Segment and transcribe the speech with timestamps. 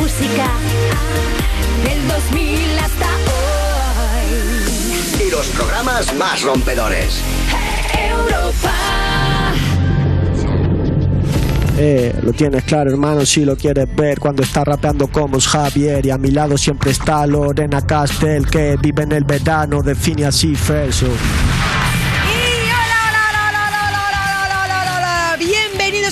[0.00, 0.48] música
[1.84, 5.26] del 2000 hasta hoy.
[5.26, 7.20] Y los programas más rompedores.
[7.96, 8.72] Europa.
[11.78, 16.04] Eh, lo tienes claro, hermano, si lo quieres ver cuando está rapeando como es Javier
[16.04, 20.54] y a mi lado siempre está Lorena Castel que vive en el verano, define así
[20.54, 21.08] Ferso.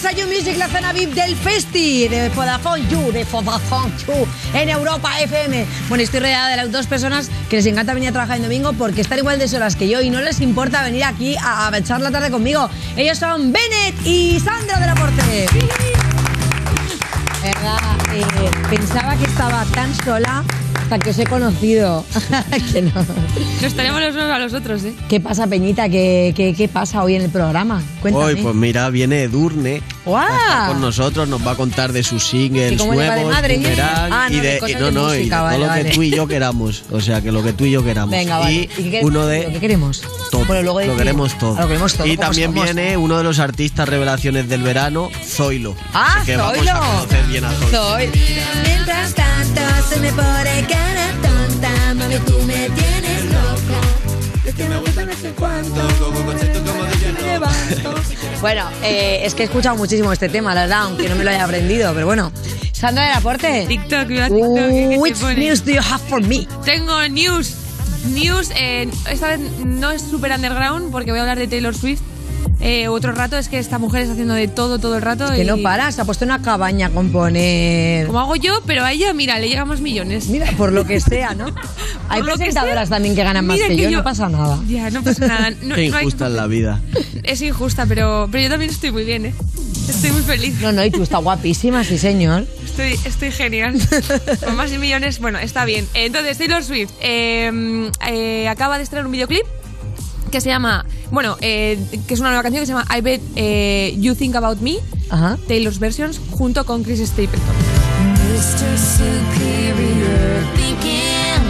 [0.05, 4.69] A You Music, la zona VIP del Festi de Vodafone You, de Vodafone You, en
[4.71, 5.67] Europa FM.
[5.89, 8.73] Bueno, estoy rodeada de las dos personas que les encanta venir a trabajar el domingo
[8.73, 11.77] porque están igual de solas que yo y no les importa venir aquí a, a
[11.77, 12.71] echar la tarde conmigo.
[12.97, 15.47] Ellos son Bennett y Sandra de la Porte.
[17.43, 17.79] ¿Verdad?
[18.15, 20.45] Eh, pensaba que estaba tan sola
[20.91, 22.05] hasta que os he conocido.
[22.73, 22.91] que no.
[23.63, 24.93] Nos tenemos los unos a los otros, ¿eh?
[25.09, 25.89] ¿Qué pasa, Peñita?
[25.89, 27.81] ¿Qué, qué, qué pasa hoy en el programa?
[28.03, 28.25] Cuéntame.
[28.25, 32.73] Hoy, pues mira, viene Edurne estar con nosotros, nos va a contar de sus singles
[32.73, 33.61] ¿Y cómo le va de nuevos, madre?
[33.81, 35.67] Ah, no, y de de, y no, de no, y de música, todo vale, lo
[35.69, 35.85] vale.
[35.85, 36.83] que tú y yo queramos.
[36.91, 38.11] O sea, que lo que tú y yo queramos.
[38.11, 38.53] Venga, vale.
[38.77, 40.03] Y ¿Y qué- uno lo de que queremos?
[40.33, 41.55] todo, Bueno, luego lo queremos todo.
[41.57, 42.65] Ah, lo queremos todo, Y ¿cómo también somos?
[42.65, 45.77] viene uno de los artistas revelaciones del verano, Zoilo.
[45.95, 46.73] ¡Ah, Así que vamos Zoilo!
[46.73, 47.79] a conocer bien a Zoilo.
[47.91, 48.11] Soy.
[48.65, 53.81] Mientras tanto se me pone cara tonta, mami tú me tienes loca.
[58.41, 61.31] Bueno, eh, es que he escuchado muchísimo este tema, la verdad, aunque no me lo
[61.31, 62.33] haya aprendido, pero bueno.
[62.73, 63.67] Sandra del Aporte.
[63.69, 64.55] TikTok, viva TikTok.
[64.55, 65.35] ¿qué- qué te Which pone?
[65.35, 66.49] news do you have for me?
[66.65, 67.55] Tengo news.
[68.15, 72.01] News, eh, esta vez no es super underground porque voy a hablar de Taylor Swift.
[72.63, 75.31] Eh, otro rato es que esta mujer está haciendo de todo todo el rato.
[75.33, 78.07] Que y- no para, se ha puesto una cabaña a componer.
[78.07, 80.29] Como hago yo, pero a ella, mira, le llegamos millones.
[80.29, 81.47] Mira, por lo que sea, ¿no?
[82.09, 82.97] Hay presentadoras sea.
[82.97, 84.59] también que ganan más que, yo, no pasa nada.
[84.69, 85.51] Ya, no pasa nada.
[85.63, 86.81] No, Qué no hay- injusta es la vida.
[87.23, 89.35] es injusta, pero, pero yo también estoy muy bien, ¿eh?
[89.89, 90.55] Estoy muy feliz.
[90.61, 92.47] No, no, y tú estás guapísima, sí, señor.
[92.65, 93.75] Estoy, estoy genial.
[94.45, 95.87] Con más de millones, bueno, está bien.
[95.95, 99.45] Entonces, Taylor Swift eh, eh, acaba de estrenar un videoclip
[100.31, 103.21] que se llama, bueno, eh, que es una nueva canción que se llama I Bet
[103.37, 104.77] eh, You Think About Me,
[105.11, 105.37] Ajá.
[105.49, 107.41] Taylor's Versions, junto con Chris Stapleton.
[108.33, 108.79] Mr.
[108.79, 111.43] Superior thinking,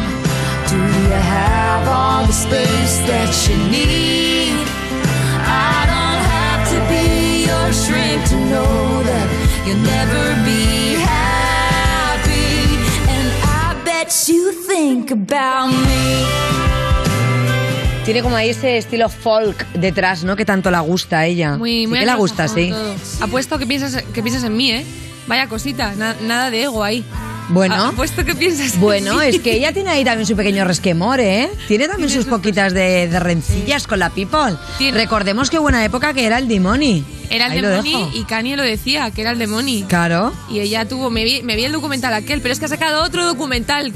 [0.69, 4.55] do you have all the space that you need?
[5.47, 9.29] I don't have to be your shrink to know that
[9.67, 12.77] you'll never be happy.
[13.09, 16.60] And I bet you think about me.
[18.05, 20.35] Tiene como ahí ese estilo folk detrás, ¿no?
[20.35, 21.57] Que tanto la gusta a ella.
[21.57, 22.71] Muy, Sí muy que la gusta, sí.
[22.71, 22.95] todo.
[23.21, 24.85] Apuesto que piensas, que piensas en mí, ¿eh?
[25.27, 27.05] Vaya cosita, na- nada de ego ahí.
[27.51, 27.75] Bueno.
[27.87, 29.27] Apuesto que piensas en Bueno, mí.
[29.27, 31.51] es que ella tiene ahí también su pequeño resquemor, ¿eh?
[31.69, 34.57] Tiene también sus poquitas de, de rencillas con la people.
[34.79, 37.05] Tiene- Recordemos qué buena época que era el Dimoni.
[37.29, 38.11] Era el Ahí lo Demoni dejo.
[38.15, 39.85] y Kanye lo decía, que era el Demoni.
[39.85, 40.33] Claro.
[40.49, 43.05] Y ella tuvo, me vi, me vi el documental aquel, pero es que ha sacado
[43.05, 43.93] otro documental.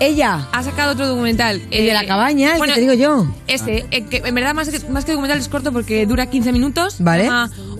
[0.00, 0.48] Ella.
[0.52, 1.56] Ha sacado otro documental.
[1.70, 3.26] El de Eh, la cabaña, el bueno, que te digo yo.
[3.46, 6.52] Ese, eh, que en verdad más que, más que documental es corto porque dura 15
[6.52, 6.96] minutos.
[6.98, 7.28] Vale.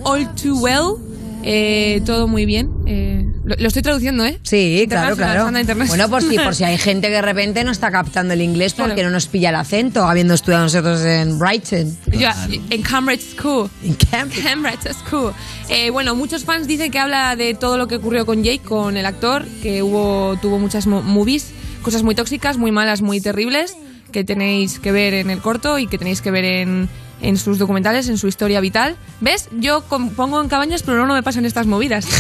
[0.05, 0.97] All Too Well.
[1.43, 2.69] Eh, todo muy bien.
[2.87, 4.39] Eh, lo, lo estoy traduciendo, ¿eh?
[4.43, 5.51] Sí, claro, claro.
[5.87, 8.75] Bueno, por si, por si hay gente que de repente no está captando el inglés
[8.75, 9.09] porque Claro.
[9.09, 11.97] no nos pilla el acento, habiendo estudiado nosotros en Brighton.
[12.13, 12.29] Yo,
[12.69, 13.71] en Cambridge School.
[13.83, 14.45] En Cambridge.
[14.45, 15.33] Cambridge School.
[15.71, 18.99] Eh, bueno, muchos fans dicen que habla de todo lo que ocurrió con Jake, con
[18.99, 23.77] el actor, que hubo tuvo muchas mo- movies, cosas muy tóxicas, muy malas, muy terribles,
[24.13, 26.89] que tenéis que ver en el corto y que tenéis que ver en,
[27.23, 28.97] en sus documentales, en su historia vital.
[29.21, 29.49] ¿Ves?
[29.59, 32.07] Yo pongo en cabañas, pero no, no me pasan estas movidas.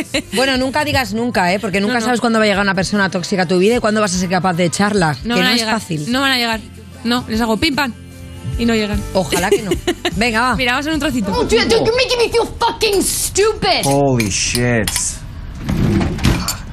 [0.34, 1.58] Bueno, nunca digas nunca, ¿eh?
[1.58, 2.06] Porque nunca No, no.
[2.06, 4.18] sabes cuándo va a llegar una persona tóxica a tu vida y cuándo vas a
[4.18, 5.16] ser capaz de echarla.
[5.22, 5.74] que van no a es llegar.
[5.80, 6.10] fácil.
[6.12, 6.60] No van a llegar.
[7.04, 7.92] No, les hago pim pam
[8.58, 9.00] y no llegan.
[9.14, 9.70] Ojalá que no.
[10.16, 10.56] Venga, va.
[10.56, 11.32] Mira, vamos a hacer un trocito.
[11.34, 13.84] Oh, dude, you're making me feel fucking stupid.
[13.84, 14.90] Holy shit.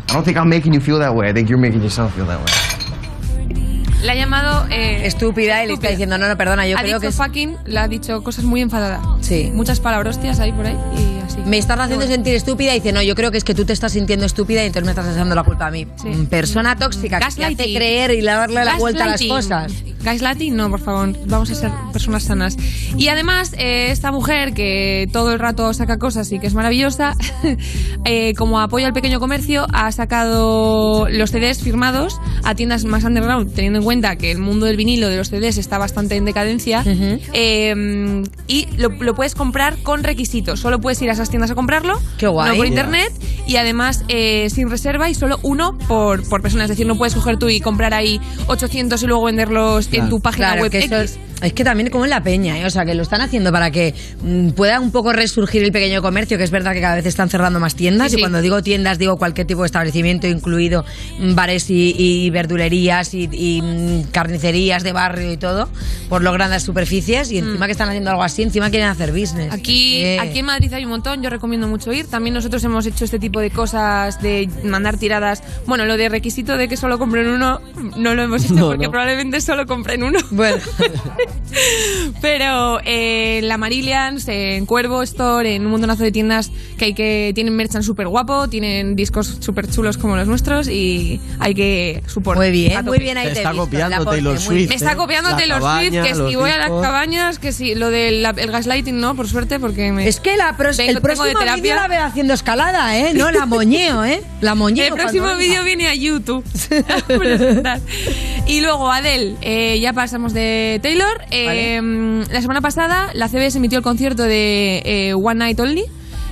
[0.10, 1.30] I don't think I'm making you feel that way.
[1.30, 2.52] I think you're making yourself feel that way.
[4.04, 4.68] Le ha llamado...
[4.70, 7.12] eh, Estúpida y le está diciendo, no, no, perdona, yo ha creo dicho que...
[7.12, 9.02] fucking, le ha dicho cosas muy enfadada.
[9.22, 9.52] Sí.
[9.54, 11.50] Muchas palabrostias ahí por ahí y así.
[11.50, 13.74] Me estás haciendo sentir estúpida y dice, no, yo creo que es que tú te
[13.74, 15.88] estás sintiendo estúpida y entonces me estás echando la culpa a mí.
[16.02, 16.10] Sí.
[16.10, 19.74] Mm, Persona tóxica que hace creer y darle la vuelta a las cosas.
[20.04, 21.14] Gaslighting, no, por favor.
[21.26, 22.56] Vamos a ser personas sanas.
[22.96, 27.14] Y además, eh, esta mujer que todo el rato saca cosas y que es maravillosa,
[28.06, 33.54] eh, como apoyo al pequeño comercio, ha sacado los CDs firmados a tiendas más underground,
[33.54, 36.84] teniendo en cuenta que el mundo del vinilo de los CDs está bastante en decadencia.
[37.34, 40.60] Eh, y lo, lo puedes comprar con requisitos.
[40.60, 42.00] Solo puedes ir a esas tiendas a comprarlo.
[42.18, 42.52] Qué guay.
[42.52, 43.12] No por internet.
[43.48, 46.64] Y además eh, sin reserva y solo uno por, por persona.
[46.66, 50.20] Es decir, no puedes coger tú y comprar ahí 800 y luego venderlos en tu
[50.20, 52.66] página Claro, web que eso es, es que también como en la peña, ¿eh?
[52.66, 56.02] o sea, que lo están haciendo para que mm, pueda un poco resurgir el pequeño
[56.02, 58.20] comercio, que es verdad que cada vez están cerrando más tiendas, Sí, sí.
[58.20, 60.84] y cuando digo tiendas digo cualquier tipo de establecimiento, incluido
[61.20, 65.70] mm, bares y, y verdulerías y, y, mm, carnicerías de barrio y todo,
[66.10, 69.54] por lo grandes superficies, y encima que están haciendo algo así, encima quieren hacer business.
[69.54, 72.08] Aquí, Eh, aquí en Madrid hay un montón, yo recomiendo mucho ir.
[72.08, 75.44] También nosotros hemos hecho este tipo de cosas de mandar tiradas.
[75.66, 77.60] Bueno, lo de requisito de que solo compren uno,
[77.96, 78.92] no lo hemos hecho No, porque no.
[78.92, 80.20] probablemente solo compren uno.
[80.32, 80.58] Bueno,
[82.22, 86.94] Pero eh, en la Marillions, en Cuervo Store, en un montonazo de tiendas que hay
[86.94, 92.04] que tienen merchan súper guapo, tienen discos súper chulos como los nuestros y hay que
[92.08, 92.44] suportar.
[92.44, 94.70] muy bien, muy bien ahí Te está visto, copiando Taylor Swift.
[94.70, 94.96] Me está ¿eh?
[94.96, 98.26] copiando La Taylor cabaña, Swift, que si voy a las cabañas, que si lo del
[98.26, 100.08] el gaslighting no, por suerte, porque me...
[100.08, 101.62] Es que la pros- El tengo próximo de terapia.
[101.64, 103.14] vídeo la veo haciendo escalada, ¿eh?
[103.14, 104.22] No, la moñeo, ¿eh?
[104.42, 104.86] La moñeo.
[104.88, 106.44] El próximo vídeo viene a YouTube.
[108.48, 111.22] y luego Adele, eh, ya pasamos de Taylor.
[111.32, 115.86] Eh, La semana pasada la CBS emitió el concierto de eh, One Night Only.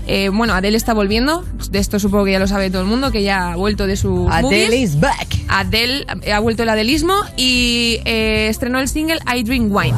[0.07, 1.44] Eh, bueno, Adele está volviendo.
[1.71, 3.95] De esto supongo que ya lo sabe todo el mundo, que ya ha vuelto de
[3.98, 4.92] sus Adele movies.
[4.92, 5.28] is back.
[5.48, 9.95] Adele eh, ha vuelto el adelismo y eh, estrenó el single I Drink Wine.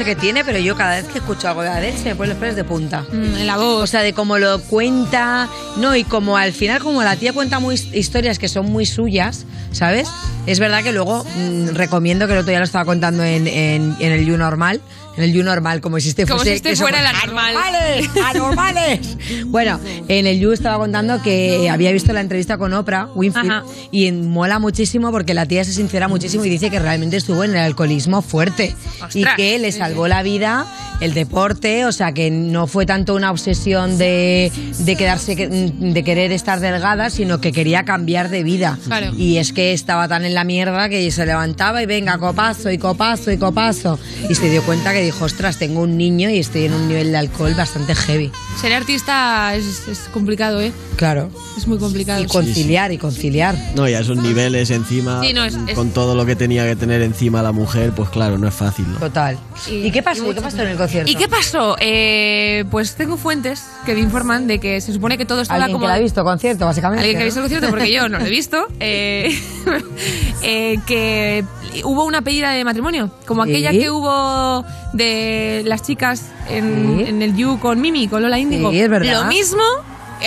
[0.00, 2.30] Sé qué tiene, pero yo cada vez que escucho algo de Adele se me ponen
[2.30, 3.04] los pelos de punta.
[3.12, 3.82] Mm, en la voz.
[3.82, 7.58] O sea, de cómo lo cuenta, no, y como al final, como la tía cuenta
[7.58, 10.08] muy historias que son muy suyas, ¿sabes?
[10.46, 13.94] Es verdad que luego mm, recomiendo que el otro día lo estaba contando en, en,
[14.00, 14.80] en el You Normal,
[15.20, 17.54] en el You Normal, como si este Como si este fuera la normal.
[17.56, 18.10] ¡Anormales!
[18.24, 19.16] ¡Anormales!
[19.46, 19.78] bueno,
[20.08, 23.64] en el You estaba contando que había visto la entrevista con Oprah Winfrey Ajá.
[23.90, 27.50] y mola muchísimo porque la tía se sincera muchísimo y dice que realmente estuvo en
[27.50, 28.74] el alcoholismo fuerte
[29.14, 30.66] y que le salvó la vida
[31.00, 36.30] el deporte, o sea que no fue tanto una obsesión de, de quedarse de querer
[36.30, 38.78] estar delgada, sino que quería cambiar de vida.
[38.84, 39.12] Claro.
[39.16, 42.78] Y es que estaba tan en la mierda que se levantaba y venga, copazo y
[42.78, 43.98] copazo y copazo.
[44.28, 47.12] Y se dio cuenta que dijo, ostras, tengo un niño y estoy en un nivel
[47.12, 48.30] de alcohol bastante heavy.
[48.60, 50.72] Ser artista es, es complicado, ¿eh?
[50.96, 51.30] Claro.
[51.56, 52.22] Es muy complicado.
[52.22, 53.54] Y conciliar y conciliar.
[53.74, 56.64] No, y a esos niveles encima, Sí, no, es- es- con todo lo que tenía
[56.66, 58.98] que tener encima la mujer, pues claro, no es fácil, ¿no?
[58.98, 59.38] Total.
[59.68, 60.26] Y- ¿Y, qué pasó?
[60.26, 61.10] y ¿Y qué pasó en el concierto?
[61.10, 61.76] ¿Y qué pasó?
[61.80, 65.74] Eh, pues tengo fuentes que me informan de que se supone que todo estaba Alguien
[65.74, 65.84] como...
[65.84, 67.00] que la ha visto concierto, básicamente.
[67.00, 69.30] Alguien que ha visto el concierto, porque yo no lo he visto, eh,
[70.42, 71.44] eh, que
[71.84, 74.64] hubo una pedida de matrimonio, como aquella que hubo
[75.00, 77.04] de las chicas en, Sí.
[77.08, 78.70] en el You con Mimi, con Lola Índigo.
[78.70, 79.22] Sí, es verdad.
[79.22, 79.62] Lo mismo,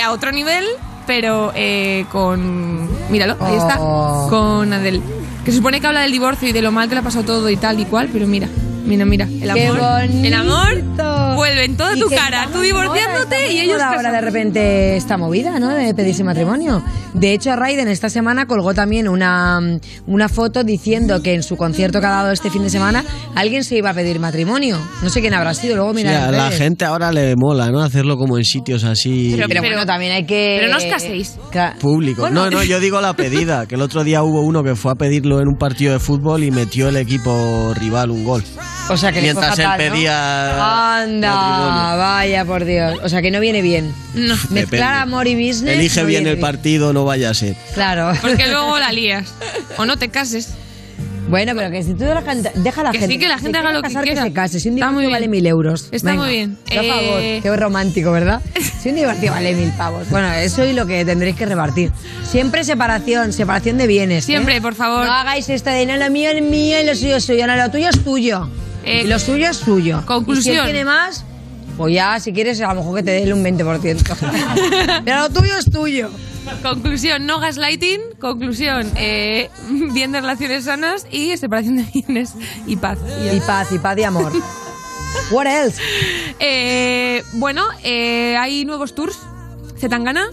[0.04, 0.66] a otro nivel,
[1.08, 2.88] pero eh, con...
[3.12, 4.28] Míralo, ahí está, Oh.
[4.30, 5.02] con Adele.
[5.46, 7.26] Que se supone que habla del divorcio y de lo mal que le ha pasado
[7.26, 8.48] todo y tal y cual, pero mira,
[8.86, 10.28] mira, mira, el ¡Qué amor, bonito!
[10.28, 10.84] el amor
[11.36, 15.70] vuelve en toda tu cara, tú divorciándote y ellos ahora de repente esta movida, ¿no?
[15.70, 16.84] De pedirse matrimonio.
[17.14, 19.60] De hecho, Raiden esta semana colgó también una,
[20.08, 23.04] una foto diciendo que en su concierto que ha dado este fin de semana
[23.36, 24.78] alguien se iba a pedir matrimonio.
[25.02, 26.28] No sé quién habrá sido, luego Sí, mira.
[26.28, 26.60] a la redes.
[26.60, 27.82] gente ahora le mola, ¿no?
[27.82, 30.58] Hacerlo como en sitios así Pero- Pero, bueno, también hay que.
[30.60, 31.36] pero no os caséis.
[32.18, 34.92] Bueno, No, no, yo digo la pedida, que el otro día hubo uno que fue
[34.92, 38.44] a pedirlo en un partido de fútbol y metió el equipo rival un gol.
[38.90, 39.94] O sea que Mientras él fatal, ¿no?
[39.94, 41.98] pedía Anda, matrimonio.
[41.98, 43.00] vaya por Dios.
[43.04, 43.94] O sea que no viene bien.
[44.14, 44.36] No.
[44.50, 45.76] Mezclar amor y business.
[45.78, 47.56] Elige no bien el partido, no vaya a ser.
[47.74, 48.12] Claro.
[48.22, 49.34] Porque luego la lías.
[49.78, 50.50] O no te cases.
[51.30, 53.14] Bueno, pero que si tú la gente, deja a la Que gente.
[53.14, 54.24] sí, que la gente haga lo que quiera.
[54.24, 54.60] se case.
[54.60, 55.12] Si un divorcio bien.
[55.12, 55.88] vale mil euros.
[55.92, 56.58] Está Venga, muy bien.
[56.58, 57.20] Por favor.
[57.22, 58.42] Eh, Qué romántico, ¿verdad?
[58.82, 60.10] Si un divorcio vale mil pavos.
[60.10, 61.94] Bueno, eso es lo que tendréis que repartir.
[62.30, 64.26] Siempre separación, separación de bienes.
[64.26, 64.28] ¿eh?
[64.28, 65.06] Siempre, por favor.
[65.06, 67.48] No hagáis esto de no, lo mío es mío y lo suyo es suyo.
[67.48, 68.50] No, lo tuyo es tuyo.
[68.84, 70.04] Eh, y lo suyo es suyo.
[70.06, 70.56] conclusión.
[70.56, 71.26] Y si él tiene más,
[71.78, 75.02] pues ya, si quieres, a lo mejor que te dé un 20%.
[75.06, 76.10] Pero lo tuyo es tuyo.
[76.62, 78.00] Conclusión, no gaslighting.
[78.20, 79.50] Conclusión, eh,
[79.94, 82.34] bien de relaciones sanas y separación de bienes
[82.68, 83.00] y paz.
[83.34, 84.32] Y paz, y paz y amor.
[85.32, 85.82] What else?
[86.40, 89.18] Eh, bueno, eh, hay nuevos tours.
[89.78, 90.30] Zetangana,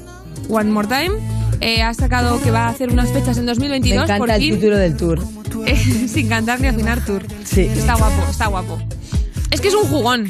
[0.49, 1.40] One More Time.
[1.61, 4.43] Eh, ha sacado que va a hacer unas fechas en Me 2022 por encanta el
[4.43, 4.55] fin.
[4.55, 5.21] título del tour.
[5.67, 5.77] Eh,
[6.09, 7.23] sin cantar ni afinar tour.
[7.45, 7.63] Sí.
[7.63, 8.79] Está guapo, está guapo.
[9.51, 10.29] Es que es un jugón.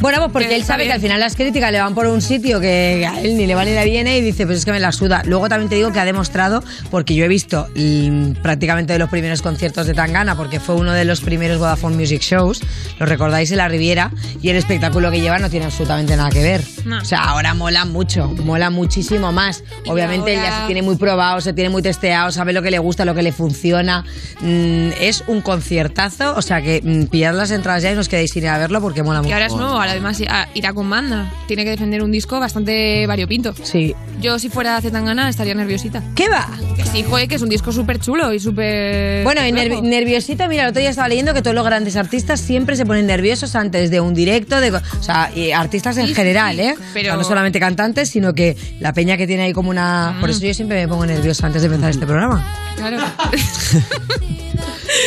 [0.00, 2.22] Bueno, pues porque Que él sabe que al final las críticas le van por un
[2.22, 4.70] sitio que a él ni le va ni le viene y dice, pues es que
[4.70, 5.22] me la suda.
[5.26, 9.10] Luego también te digo que ha demostrado, porque yo he visto mm, prácticamente de los
[9.10, 12.60] primeros conciertos de Tangana, porque fue uno de los primeros Vodafone Music Shows,
[13.00, 16.42] lo recordáis en la Riviera, y el espectáculo que lleva no tiene absolutamente nada que
[16.44, 16.62] ver.
[16.84, 16.98] No.
[17.02, 19.64] O sea, ahora mola mucho, mola muchísimo más.
[19.84, 22.70] Y Obviamente él ya se tiene muy probado, se tiene muy testeado, sabe lo que
[22.70, 24.04] le gusta, lo que le funciona.
[24.40, 28.08] Mm, es un conciertazo, o sea que mm, pillad las entradas ya y no os
[28.08, 29.34] quedéis sin ir a verlo porque mola Y mucho.
[29.34, 31.30] ahora es nuevo, además ah, irá con banda.
[31.46, 33.54] Tiene que defender un disco bastante variopinto.
[33.62, 33.94] Sí.
[34.20, 36.02] Yo, si fuera Zetangana, estaría nerviosita.
[36.14, 36.48] ¿Qué va?
[36.76, 39.22] Que sí, joder, que es un disco súper chulo y súper.
[39.24, 39.86] Bueno, y nervi- guapo.
[39.86, 43.06] nerviosito, mira, el otro día estaba leyendo que todos los grandes artistas siempre se ponen
[43.06, 46.74] nerviosos antes de un directo, de, o sea, y artistas en Sí, general, sí, ¿eh?
[46.94, 50.16] pero- O sea, no solamente cantantes, sino que la peña que tiene ahí como una...
[50.20, 52.44] Por eso yo siempre me pongo nerviosa antes de empezar este programa.
[52.76, 52.98] Claro.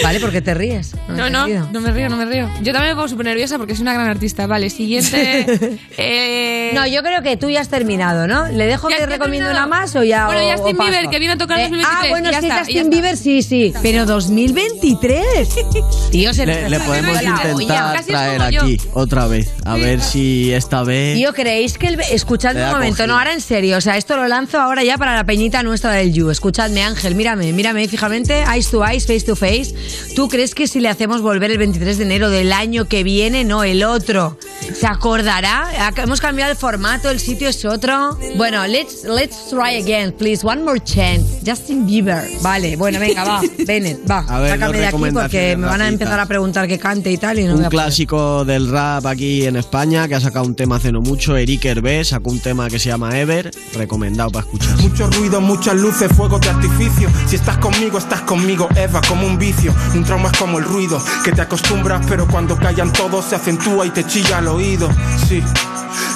[0.04, 0.20] ¿Vale?
[0.20, 0.96] Porque te ríes.
[1.10, 2.50] No, no, no me río, no me río.
[2.62, 4.48] Yo también me pongo súper nerviosa porque soy una gran artista.
[4.48, 5.80] Vale, siguiente.
[5.98, 8.48] eh, No, yo creo que tú ya has terminado, ¿no?
[8.50, 9.52] ¿Le dejo que recomiendo terminado.
[9.52, 10.84] una más o ya Bueno, Justin o?
[10.84, 12.90] Bieber, que viene a tocar Eh, 2023, Ah, bueno, sí, Justin.
[12.90, 13.74] Bieber, sí, sí.
[13.82, 15.50] Pero 2023.
[16.12, 19.50] Tío, se Le, le podemos intentar traer aquí otra vez.
[19.66, 21.16] A ver si esta vez.
[21.16, 22.00] Tío, ¿creéis que el...
[22.12, 23.08] Escuchadme un momento, cogido.
[23.08, 23.78] no, ahora en serio.
[23.78, 26.30] O sea, esto lo lanzo ahora ya para la peñita nuestra del You.
[26.30, 29.74] Escuchadme, Ángel, mírame, mírame fijamente, eyes to eyes, face to face.
[30.16, 33.44] ¿Tú crees que si le hacemos volver el 23 de enero del año que viene,
[33.44, 34.38] no, el otro,
[34.74, 35.92] se acordará?
[35.98, 38.18] Hemos cambiado el formato, el sitio es otro.
[38.36, 40.46] Bueno, let's, let's try again, please.
[40.46, 41.42] One more chance.
[41.46, 42.24] Justin Bieber.
[42.42, 43.42] Vale, bueno, venga, va.
[43.66, 44.26] Bennett, va.
[44.28, 47.18] A ver, sácame de aquí porque me van a empezar a preguntar que cante y
[47.18, 50.78] tal y no un clásico del rap aquí en España que ha sacado un tema
[50.78, 51.36] hace no mucho.
[51.38, 54.78] Eric Hervé sacó un tema que se llama Ever, recomendado para escuchar.
[54.78, 57.10] Mucho ruido, muchas luces, fuegos de artificio.
[57.28, 59.74] Si estás conmigo, estás conmigo, Eva, como un vicio.
[59.94, 63.86] Un trauma es como el ruido, que te acostumbras, pero cuando callan todos se acentúa
[63.86, 64.90] y te chilla al oído.
[65.28, 65.44] Sí,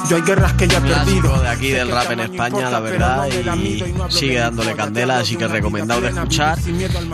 [0.09, 1.41] yo hay guerras que ya he perdido.
[1.41, 6.01] De aquí del rap en España, la verdad, y sigue dándole candela, así que recomendado
[6.01, 6.57] de escuchar.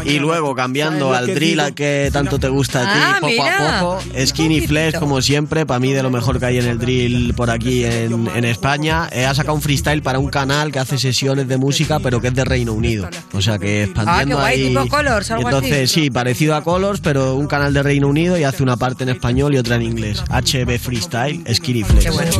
[0.05, 3.17] Y luego cambiando ¿Sabes lo al drill al que tanto te gusta a ti, Ah,
[3.21, 4.25] poco a poco.
[4.25, 7.49] Skinny Flesh, como siempre, para mí de lo mejor que hay en el drill por
[7.49, 9.07] aquí en, en España.
[9.11, 12.27] Eh, ha sacado un freestyle para un canal que hace sesiones de música, pero que
[12.29, 13.09] es de Reino Unido.
[13.33, 14.67] O sea que expandiendo Ah, qué guay, ahí.
[14.69, 16.01] tipo Colors, algo Entonces, así.
[16.03, 19.09] sí, parecido a Colors, pero un canal de Reino Unido y hace una parte en
[19.09, 20.23] español y otra en inglés.
[20.29, 22.03] HB Freestyle, Skinny Flesh.
[22.03, 22.31] Qué bueno.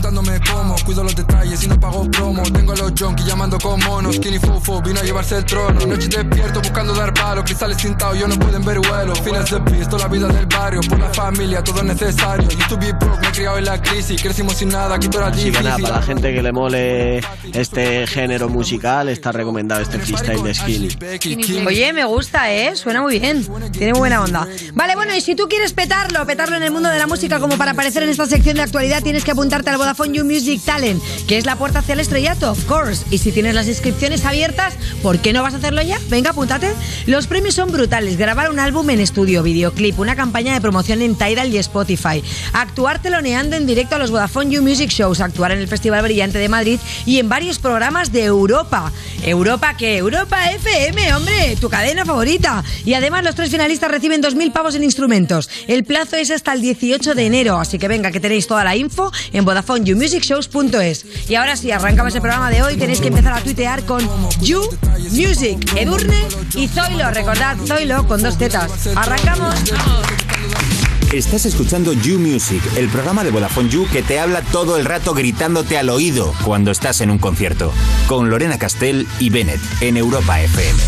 [0.00, 3.78] Preguntándome cómo Cuido los detalles y no pago promo Tengo a los junkies llamando con
[3.80, 8.18] monos Skinny fofo vino a llevarse el trono Noche despierto buscando dar palo Cristales tintados
[8.18, 11.62] yo no pueden ver vuelo Fines de pisto, la vida del barrio Por la familia,
[11.62, 14.70] todo es necesario Used to be broke, me he criado en la crisis Crecimos sin
[14.70, 17.20] nada, aquí todo era Así que difícil nada, para la gente que le mole
[17.52, 21.66] este género musical, está recomendado este freestyle de Skinny.
[21.66, 22.76] Oye, me gusta, ¿eh?
[22.76, 23.46] Suena muy bien.
[23.72, 24.46] Tiene muy buena onda.
[24.74, 27.56] Vale, bueno, y si tú quieres petarlo, petarlo en el mundo de la música como
[27.56, 31.02] para aparecer en esta sección de actualidad, tienes que apuntarte al Vodafone You Music Talent,
[31.26, 33.04] que es la puerta hacia el estrellato, of course.
[33.10, 35.98] Y si tienes las inscripciones abiertas, ¿por qué no vas a hacerlo ya?
[36.08, 36.72] Venga, apúntate.
[37.06, 38.16] Los premios son brutales.
[38.16, 43.02] Grabar un álbum en estudio, videoclip, una campaña de promoción en Tidal y Spotify, actuar
[43.02, 46.48] teloneando en directo a los Vodafone You Music Shows, actuar en el Festival Brillante de
[46.48, 48.92] Madrid y en varios programas de Europa.
[49.24, 49.96] ¿Europa qué?
[49.96, 52.62] Europa FM, hombre, tu cadena favorita.
[52.84, 55.50] Y además los tres finalistas reciben 2.000 pavos en instrumentos.
[55.66, 58.76] El plazo es hasta el 18 de enero, así que venga, que tenéis toda la
[58.76, 59.44] info en
[59.84, 61.30] VodafoneYouMusicShows.es.
[61.30, 64.00] Y ahora sí, arrancamos el programa de hoy, tenéis que empezar a tuitear con
[64.40, 64.62] You
[65.10, 67.10] Music, Edurne y Zoilo.
[67.10, 68.88] Recordad, Zoilo con dos tetas.
[68.96, 69.54] Arrancamos.
[71.12, 75.12] Estás escuchando You Music, el programa de Vodafone You que te habla todo el rato
[75.12, 77.72] gritándote al oído cuando estás en un concierto.
[78.06, 80.80] Con Lorena Castell y Bennett en Europa FM.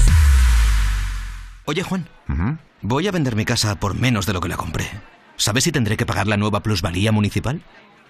[1.65, 2.09] Oye, Juan,
[2.83, 4.89] voy a vender mi casa por menos de lo que la compré.
[5.37, 7.63] ¿Sabes si tendré que pagar la nueva plusvalía municipal?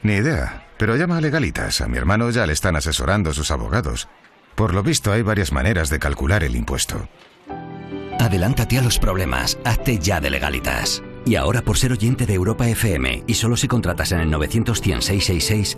[0.03, 1.81] Ni idea, pero llama a Legalitas.
[1.81, 4.09] A mi hermano ya le están asesorando sus abogados.
[4.55, 7.09] Por lo visto hay varias maneras de calcular el impuesto.
[8.19, 11.03] Adelántate a los problemas, hazte ya de legalitas.
[11.25, 14.81] Y ahora por ser oyente de Europa FM y solo si contratas en el 900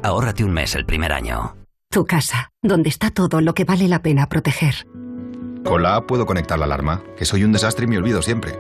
[0.03, 1.57] ahórrate un mes el primer año.
[1.91, 4.87] Tu casa, donde está todo lo que vale la pena proteger.
[5.65, 8.59] Con la app puedo conectar la alarma, que soy un desastre y me olvido siempre.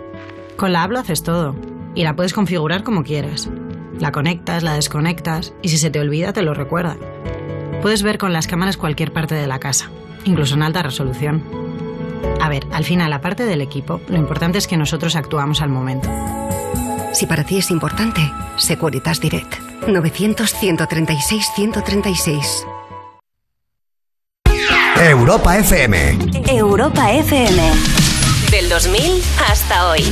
[0.56, 1.56] Con la app lo haces todo.
[1.94, 3.50] Y la puedes configurar como quieras.
[4.00, 6.96] La conectas, la desconectas y si se te olvida te lo recuerda.
[7.82, 9.90] Puedes ver con las cámaras cualquier parte de la casa,
[10.24, 11.42] incluso en alta resolución.
[12.40, 16.08] A ver, al final, aparte del equipo, lo importante es que nosotros actuamos al momento.
[17.12, 18.20] Si para ti es importante,
[18.56, 19.54] Securitas Direct.
[19.86, 22.66] 900-136-136.
[25.00, 26.18] Europa FM.
[26.48, 27.72] Europa FM.
[28.50, 30.02] Del 2000 hasta hoy.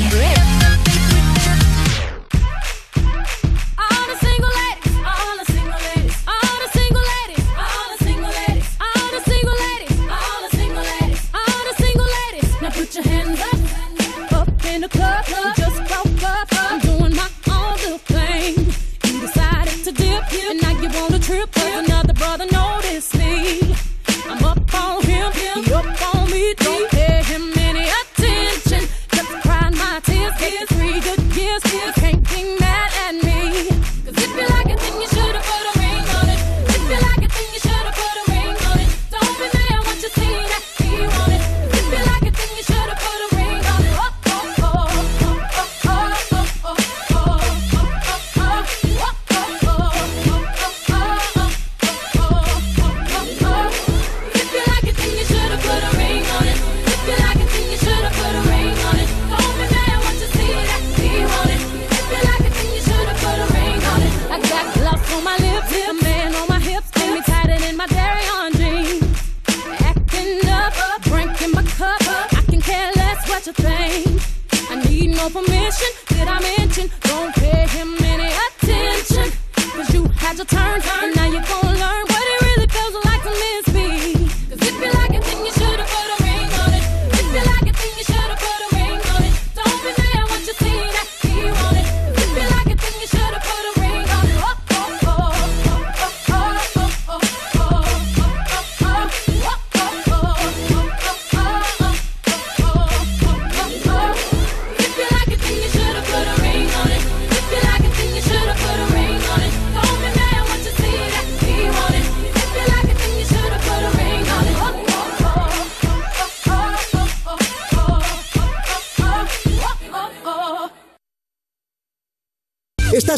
[21.22, 23.74] Trip, cause another brother noticed me.
[24.26, 26.54] I'm up on him, he up on me.
[26.54, 27.01] Don't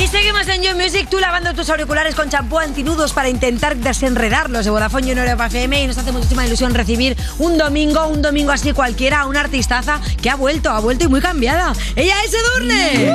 [0.00, 4.64] Y seguimos en You Music, tú lavando tus auriculares con champú antinudos para intentar desenredarlos
[4.64, 8.22] de Vodafone You en Europa FM y nos hace muchísima ilusión recibir un domingo, un
[8.22, 11.72] domingo así cualquiera, a una artistaza que ha vuelto, ha vuelto y muy cambiada.
[11.96, 13.12] Ella es Edurne.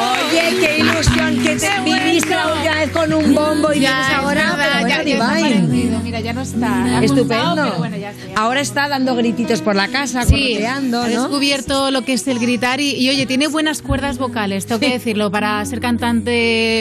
[0.00, 1.68] Oye, qué ilusión que te
[2.22, 6.00] la última vez con un bombo y vienes ahora, pero bueno, ya, ya está parecido,
[6.00, 6.84] mira, ya no está.
[6.84, 7.24] Ha Estupendo.
[7.24, 8.40] gustado, pero bueno, ya está.
[8.40, 11.22] Ahora está dando grititos por la casa, Sí, correteando, ha ¿no?
[11.22, 14.90] descubierto lo que es el gritar y, y, oye, tiene buenas cuerdas vocales, tengo que
[14.90, 16.30] decirlo, para ser cantante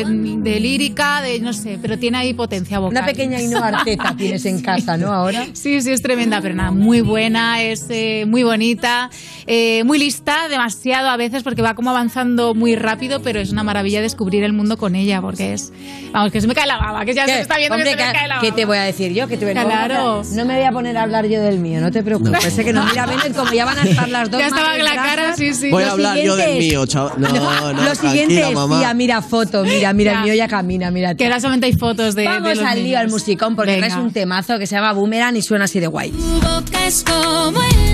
[0.07, 2.97] de lírica, de no sé, pero tiene ahí potencia vocal.
[2.97, 5.11] Una pequeña Ainhoa Arteta tienes en casa, ¿no?
[5.11, 5.45] Ahora.
[5.53, 9.09] Sí, sí, es tremenda, pero nada, muy buena, es eh, muy bonita,
[9.47, 13.63] eh, muy lista, demasiado a veces porque va como avanzando muy rápido, pero es una
[13.63, 15.71] maravilla descubrir el mundo con ella porque es,
[16.11, 17.33] vamos, que se me cae la baba, que ya ¿Qué?
[17.33, 18.47] se está viendo Hombre, que se me ¿qué- cae la baba.
[18.47, 19.27] ¿Qué te voy a decir yo?
[19.27, 20.21] Que te voy a- Claro.
[20.33, 22.43] No me voy a poner a hablar yo del mío, no te preocupes.
[22.53, 24.83] Sé que no, mira, Bennett, como ya van a estar las dos Ya estaba madres
[24.83, 25.69] la cara, sí, sí.
[25.71, 27.13] Voy a lo hablar yo del es- mío, chaval.
[27.17, 27.29] No,
[27.73, 28.79] no, Lo siguiente es, mamá.
[28.79, 30.17] tía, mira foto, mira, mira, Ya.
[30.19, 31.15] el mío ya camina, mira.
[31.15, 32.99] Que ahora solamente hay fotos de, Vamos de los al lío, niños.
[33.01, 36.11] al musicón, porque traes un temazo que se llama Boomerang y suena así de guay.
[36.11, 37.92] Tu boca es como el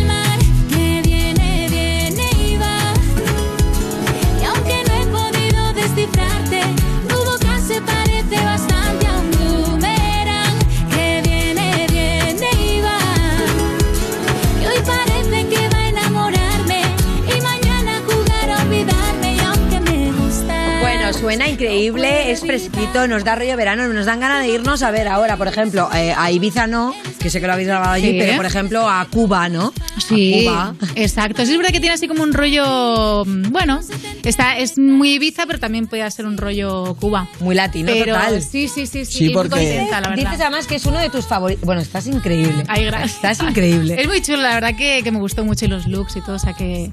[21.29, 25.07] suena increíble, es fresquito, nos da rollo verano, nos dan ganas de irnos a ver
[25.07, 28.17] ahora, por ejemplo, eh, a Ibiza no, que sé que lo habéis grabado allí, Sí.
[28.19, 29.71] pero por ejemplo a Cuba, ¿no?
[30.07, 30.87] Sí, A Cuba.
[30.95, 31.45] exacto.
[31.45, 33.79] Sí, es verdad que tiene así como un rollo, mm, bueno,
[34.23, 37.27] está, es muy Ibiza, pero también puede ser un rollo Cuba.
[37.41, 38.41] Muy latino, pero, total.
[38.41, 39.17] Sí, sí, sí, sí.
[39.19, 40.23] Sí, porque- contenta, la verdad.
[40.31, 41.63] Dices además que es uno de tus favoritos.
[41.63, 42.63] Bueno, estás increíble.
[42.67, 43.13] Ay, gracias.
[43.17, 44.01] Estás increíble.
[44.01, 46.37] Es muy chulo, la verdad que, que me gustó mucho y los looks y todo,
[46.37, 46.89] o sea que...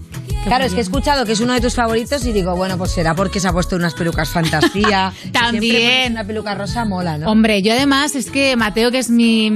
[0.46, 2.92] Claro, es que he escuchado que es uno de tus favoritos y digo, bueno, pues
[2.92, 5.12] será porque se ha puesto unas pelucas fantasía.
[5.32, 6.12] También.
[6.12, 7.30] Una peluca rosa mola, ¿no?
[7.30, 9.46] Hombre, yo además es que Mateo, que es mi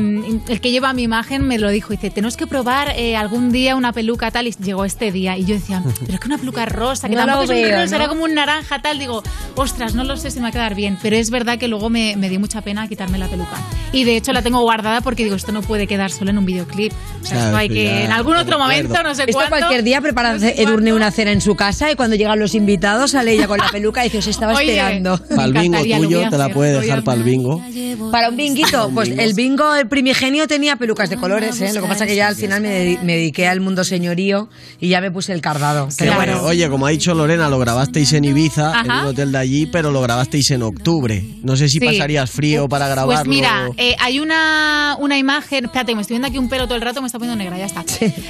[0.48, 1.90] el que lleva mi imagen, me lo dijo.
[1.92, 4.46] Dice, tenemos que probar eh, algún día una peluca tal.
[4.46, 5.36] Y llegó este día.
[5.36, 7.80] Y yo decía, pero es que una peluca rosa, que No tampoco es un veo,
[7.82, 7.96] rosa, ¿no?
[7.96, 8.98] era como un naranja tal.
[8.98, 9.22] Digo,
[9.56, 10.98] ostras, no lo sé si me va a quedar bien.
[11.02, 13.56] Pero es verdad que luego me, me dio mucha pena quitarme la peluca.
[13.92, 16.44] Y de hecho la tengo guardada porque digo, esto no puede quedar solo en un
[16.46, 16.92] videoclip.
[16.92, 19.56] O sea, Claro, esto hay que, en algún otro momento, no sé Esto cuándo.
[19.56, 20.96] cualquier día prepara no sé Cuándo.
[20.96, 24.02] una cena en su casa y cuando llegan los invitados sale ella con la peluca
[24.04, 25.18] y dice, os estaba Oye, esperando.
[25.28, 27.62] Para el bingo tuyo te la puede dejar para el bingo.
[28.10, 31.72] Para un binguito, pues el bingo el primigenio tenía pelucas de colores, ¿eh?
[31.74, 34.48] Lo que pasa que ya al final me, dedi- me dediqué al mundo señorío
[34.80, 35.88] y ya me puse el cardado.
[35.98, 39.00] Pero bueno, bueno, oye, como ha dicho Lorena, lo grabasteis en Ibiza, en Ajá.
[39.02, 41.24] un hotel de allí, pero lo grabasteis en octubre.
[41.42, 41.86] No sé si Sí.
[41.86, 43.14] pasarías frío para grabarlo.
[43.24, 45.64] Pues mira, eh, hay una, una imagen.
[45.66, 47.66] Espérate, me estoy viendo aquí un pelo todo el rato, me está poniendo negra, ya
[47.66, 47.84] está.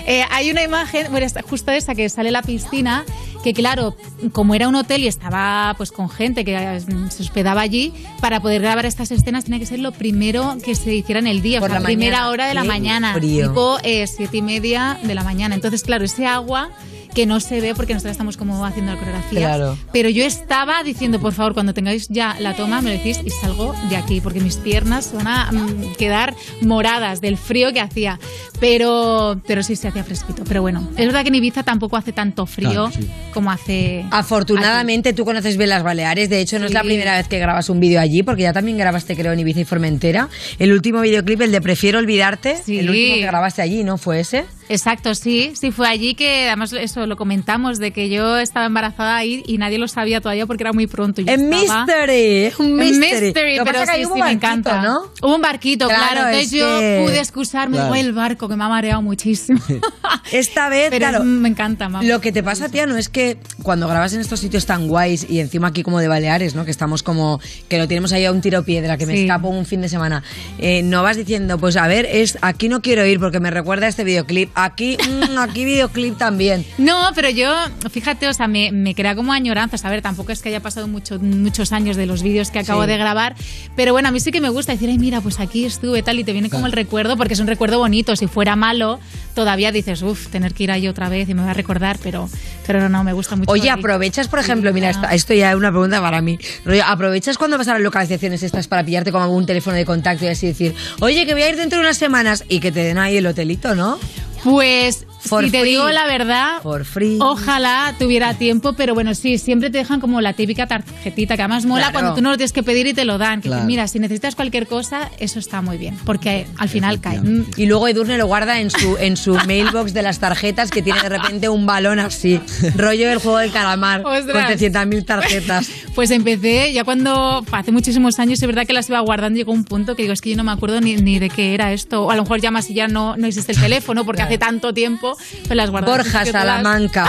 [0.07, 3.05] Eh, hay una imagen, bueno, justo esa que sale la piscina,
[3.45, 3.97] que claro,
[4.33, 8.41] como era un hotel y estaba pues con gente que eh, se hospedaba allí, para
[8.41, 11.61] poder grabar estas escenas tenía que ser lo primero que se hiciera en el día,
[11.61, 12.31] Por o sea, la primera mañana.
[12.31, 13.49] hora de la Qué mañana, frío.
[13.49, 15.55] tipo eh, siete y media de la mañana.
[15.55, 16.71] Entonces, claro, ese agua
[17.15, 19.41] que no se ve porque nosotros estamos como haciendo la coreografía.
[19.41, 19.79] Claro.
[19.93, 23.31] Pero yo estaba diciendo, por favor, cuando tengáis ya la toma, me lo decís y
[23.31, 28.19] salgo de aquí, porque mis piernas van a mm, quedar moradas del frío que hacía.
[28.61, 30.45] Pero, pero sí, se hacía fresquito.
[30.47, 33.09] Pero bueno, es verdad que en Ibiza tampoco hace tanto frío Claro, sí.
[33.33, 34.05] como hace.
[34.11, 37.71] Afortunadamente tú conoces bien las Baleares, de hecho no es la primera vez que grabas
[37.71, 40.29] un vídeo allí, porque ya también grabaste creo en Ibiza y Formentera.
[40.59, 44.45] El último videoclip, el de Prefiero olvidarte, el último que grabaste allí, ¿no fue ese?
[44.71, 49.17] Exacto, sí, sí, fue allí que además eso lo comentamos, de que yo estaba embarazada
[49.17, 51.21] ahí y nadie lo sabía todavía porque era muy pronto.
[51.23, 53.25] Yo Es estaba- mystery, un En mystery.
[53.27, 54.83] mystery, Lo que pero pasa es que sí, sí, me barquito, encanta.
[54.83, 55.01] ¿no?
[55.23, 56.21] Hubo un barquito, Claro, claro.
[56.29, 57.93] Entonces es yo que- pude excusarme, Claro.
[57.93, 59.61] "Uy, el barco que me ha mareado muchísimo.
[60.33, 62.05] Esta vez, Pero claro, es- me encanta, vamos.
[62.07, 65.27] Lo que te pasa, tía, no es que cuando grabas en estos sitios tan guays
[65.29, 66.65] y encima aquí como de Baleares, ¿no?
[66.65, 69.67] Que estamos como, que lo tenemos ahí a un tiro piedra, que me escapo un
[69.67, 70.23] fin de semana,
[70.59, 73.87] eh, no vas diciendo, pues a ver, es aquí no quiero ir porque me recuerda
[73.87, 76.65] a este videoclip, aquí, mm, aquí videoclip también.
[76.79, 77.53] No, pero yo,
[77.91, 79.85] fíjate, o sea, me, me crea como añoranzas.
[79.85, 82.83] A ver, tampoco es que haya pasado mucho, muchos años de los vídeos que acabo
[82.83, 82.89] Sí.
[82.89, 83.35] de grabar,
[83.77, 86.19] pero bueno, a mí sí que me gusta decir, ay, mira, pues aquí estuve tal,
[86.19, 88.17] y te viene como el recuerdo, porque es un recuerdo bonito.
[88.17, 88.99] Si fuera malo,
[89.35, 92.29] todavía dices, uff, tener que ir ahí otra vez y me voy a recordar, pero,
[92.67, 93.51] pero no, me gusta mucho.
[93.51, 96.39] Oye, aprovechas, por ejemplo, mira, esta- esto ya es una pregunta para mí.
[96.85, 100.29] ¿Aprovechas cuando vas a las localizaciones estas para pillarte con algún teléfono de contacto y
[100.29, 102.99] así decir, oye, que voy a ir dentro de unas semanas y que te den
[102.99, 103.99] ahí el hotelito, ¿no?
[104.45, 107.19] Pues, For si te digo la verdad, free.
[107.21, 111.67] ojalá tuviera tiempo, pero bueno, sí, siempre te dejan como la típica tarjetita, que además
[111.67, 111.93] mola Claro.
[111.93, 113.41] cuando tú no lo tienes que pedir y te lo dan.
[113.43, 113.65] Que Claro.
[113.67, 117.21] mira, si necesitas cualquier cosa, eso está muy bien, porque al final cae.
[117.21, 120.83] Mm, Y luego Edurne lo guarda en su, en su mailbox de las tarjetas que
[120.83, 122.41] tiene de repente un balón así.
[122.77, 124.03] Rollo del juego del calamar.
[124.03, 124.51] Con Ostras.
[124.61, 125.69] 300.000 tarjetas.
[125.95, 129.65] Pues empecé, ya cuando hace muchísimos años, es verdad que las iba guardando, llegó un
[129.65, 132.05] punto que digo, es que yo no me acuerdo ni, ni de qué era esto.
[132.05, 134.73] O a lo mejor llamas y ya no, no existe el teléfono porque hace tanto
[134.73, 135.91] tiempo, pues las guardas.
[135.91, 137.09] Borja Salamanca.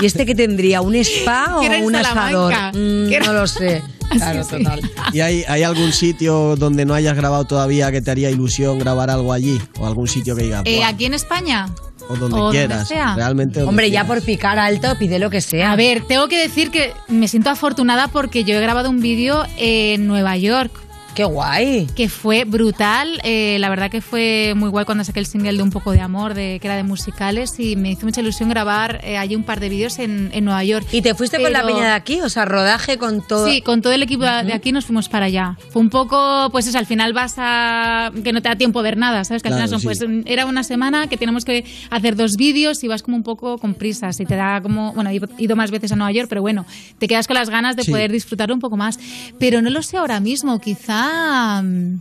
[0.00, 0.80] ¿Y este que tendría?
[0.80, 2.54] ¿Un spa o ¿Qué era en un asador?
[2.74, 3.82] Mm, no lo sé.
[4.08, 4.64] Claro, Sí, sí.
[4.64, 4.80] total.
[5.12, 9.10] ¿Y hay, hay algún sitio donde no hayas grabado todavía que te haría ilusión grabar
[9.10, 9.60] algo allí?
[9.78, 11.66] ¿O algún sitio que digas, Eh, aquí en España.
[12.08, 12.88] o donde o donde quieras?
[12.88, 13.14] sea.
[13.16, 15.72] Realmente donde Hombre, ya por picar alto, pide lo que sea.
[15.72, 19.44] A ver, tengo que decir que me siento afortunada porque yo he grabado un vídeo
[19.58, 20.72] en Nueva York.
[21.18, 21.88] ¡Qué guay!
[21.96, 23.20] Que fue brutal.
[23.24, 26.00] eh, la verdad que fue muy guay cuando saqué el single de Un poco de
[26.00, 29.42] amor, de, que era de musicales, y me hizo mucha ilusión grabar eh, allí un
[29.42, 30.86] par de vídeos en, en Nueva York.
[30.92, 32.20] ¿Y te fuiste con la Pero- peña de aquí?
[32.20, 33.48] O sea, rodaje con todo.
[33.50, 35.56] Sí, con todo el equipo de aquí nos fuimos para allá.
[35.70, 38.12] Fue un poco, pues eso, al final vas a...
[38.22, 39.42] que no te da tiempo a ver nada, ¿sabes?
[39.42, 40.04] Que al Claro, final son, sí.
[40.22, 43.58] pues, era una semana que tenemos que hacer dos vídeos y vas como un poco
[43.58, 44.92] con prisas y te da como...
[44.92, 46.64] Bueno, he ido más veces a Nueva York, pero bueno,
[47.00, 47.90] te quedas con las ganas de Sí.
[47.90, 49.00] poder disfrutar un poco más.
[49.40, 51.07] Pero no lo sé ahora mismo, quizá...
[51.08, 52.00] mm,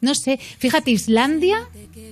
[0.00, 1.56] No sé, fíjate, Islandia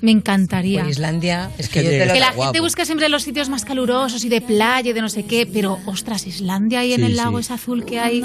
[0.01, 0.81] me encantaría.
[0.83, 2.63] Pues Islandia, es que Que yo te lo Que la Está gente guapo.
[2.63, 5.79] busca siempre los sitios más calurosos y de playa y de no sé qué, pero
[5.87, 7.43] ostras, Islandia ahí en Sí, el lago sí.
[7.45, 8.23] ese azul que hay,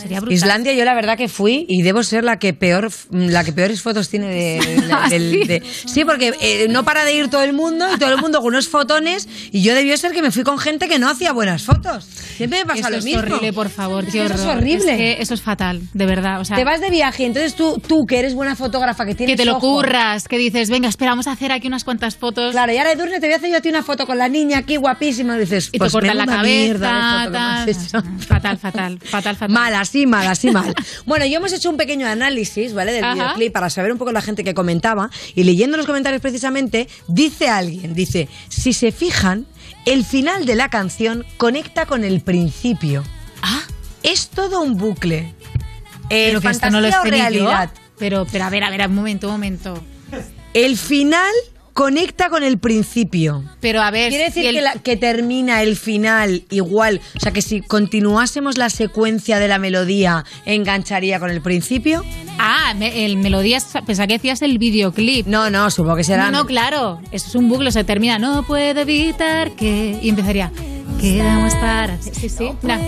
[0.00, 0.32] sería brutal.
[0.34, 3.82] Islandia, yo la verdad que fui y debo ser la que peor, la que peores
[3.82, 5.44] fotos tiene de, Ah, del- ¿sí?
[5.44, 8.38] de- sí, porque eh, no para de ir todo el mundo y todo el mundo
[8.38, 11.32] con unos fotones y yo debió ser que me fui con gente que no hacía
[11.32, 12.04] buenas fotos.
[12.04, 13.20] Siempre me pasa Eso lo es mismo.
[13.20, 14.56] horrible, por favor, Es qué que eso es horror.
[14.56, 14.90] horrible.
[14.92, 16.40] Es que eso es fatal, de verdad.
[16.40, 19.14] O sea, Te vas de viaje y entonces tú, tú que eres buena fotógrafa, que
[19.14, 21.84] tienes que te lo ojo, curras, que dices, venga, espera, vamos a hacer aquí unas
[21.84, 22.52] cuantas fotos.
[22.52, 24.28] Claro, y ahora Edurne te voy a hacer yo a ti una foto con la
[24.28, 27.74] niña aquí guapísima y dices, y pues te cortan la cabeza, tal.
[28.20, 29.50] fatal, fatal, fatal, fatal.
[29.50, 30.74] Mal, así mal, así mal.
[31.06, 32.92] Bueno, yo hemos hecho un pequeño análisis, ¿vale?
[32.92, 33.14] Del Ajá.
[33.14, 35.10] videoclip para saber un poco la gente que comentaba.
[35.34, 39.46] Y leyendo los comentarios precisamente, dice alguien, dice, si se fijan,
[39.86, 43.04] el final de la canción conecta con el principio.
[43.42, 43.62] Ah,
[44.02, 45.34] Es todo un bucle.
[46.10, 46.94] Eh, pero que esto no lo yo.
[47.98, 49.82] Pero, pero a ver, a ver, un momento, un momento.
[50.52, 51.32] El final
[51.72, 53.42] conecta con el principio.
[53.60, 57.00] Pero a ver, Quiere decir si el- que, la- que termina el final igual.
[57.16, 62.04] O sea, que si continuásemos la secuencia de la melodía, engancharía con el principio.
[62.38, 65.26] Ah, me- el melodía, pensaba que decías el videoclip.
[65.26, 66.30] No, no, supongo que será.
[66.30, 67.00] No, no, claro.
[67.10, 68.18] Eso es un bucle, se termina.
[68.20, 69.98] No puedo evitar que.
[70.00, 70.52] Y empezaría.
[71.00, 72.00] Quedamos para.
[72.00, 72.50] Sí, sí.
[72.62, 72.78] mira.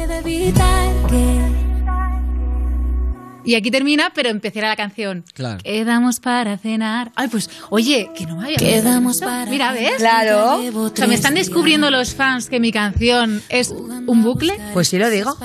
[3.47, 5.25] Y aquí termina, pero empezará la canción.
[5.33, 5.61] Claro.
[5.63, 7.13] Quedamos para cenar.
[7.15, 9.49] Ay, pues, oye, que no me había Quedamos para.
[9.49, 9.95] Mira, ¿ves?
[9.99, 10.61] Claro.
[10.75, 13.73] O sea, me están descubriendo los fans que mi canción es
[14.07, 14.59] un bucle.
[14.73, 15.37] Pues sí lo digo.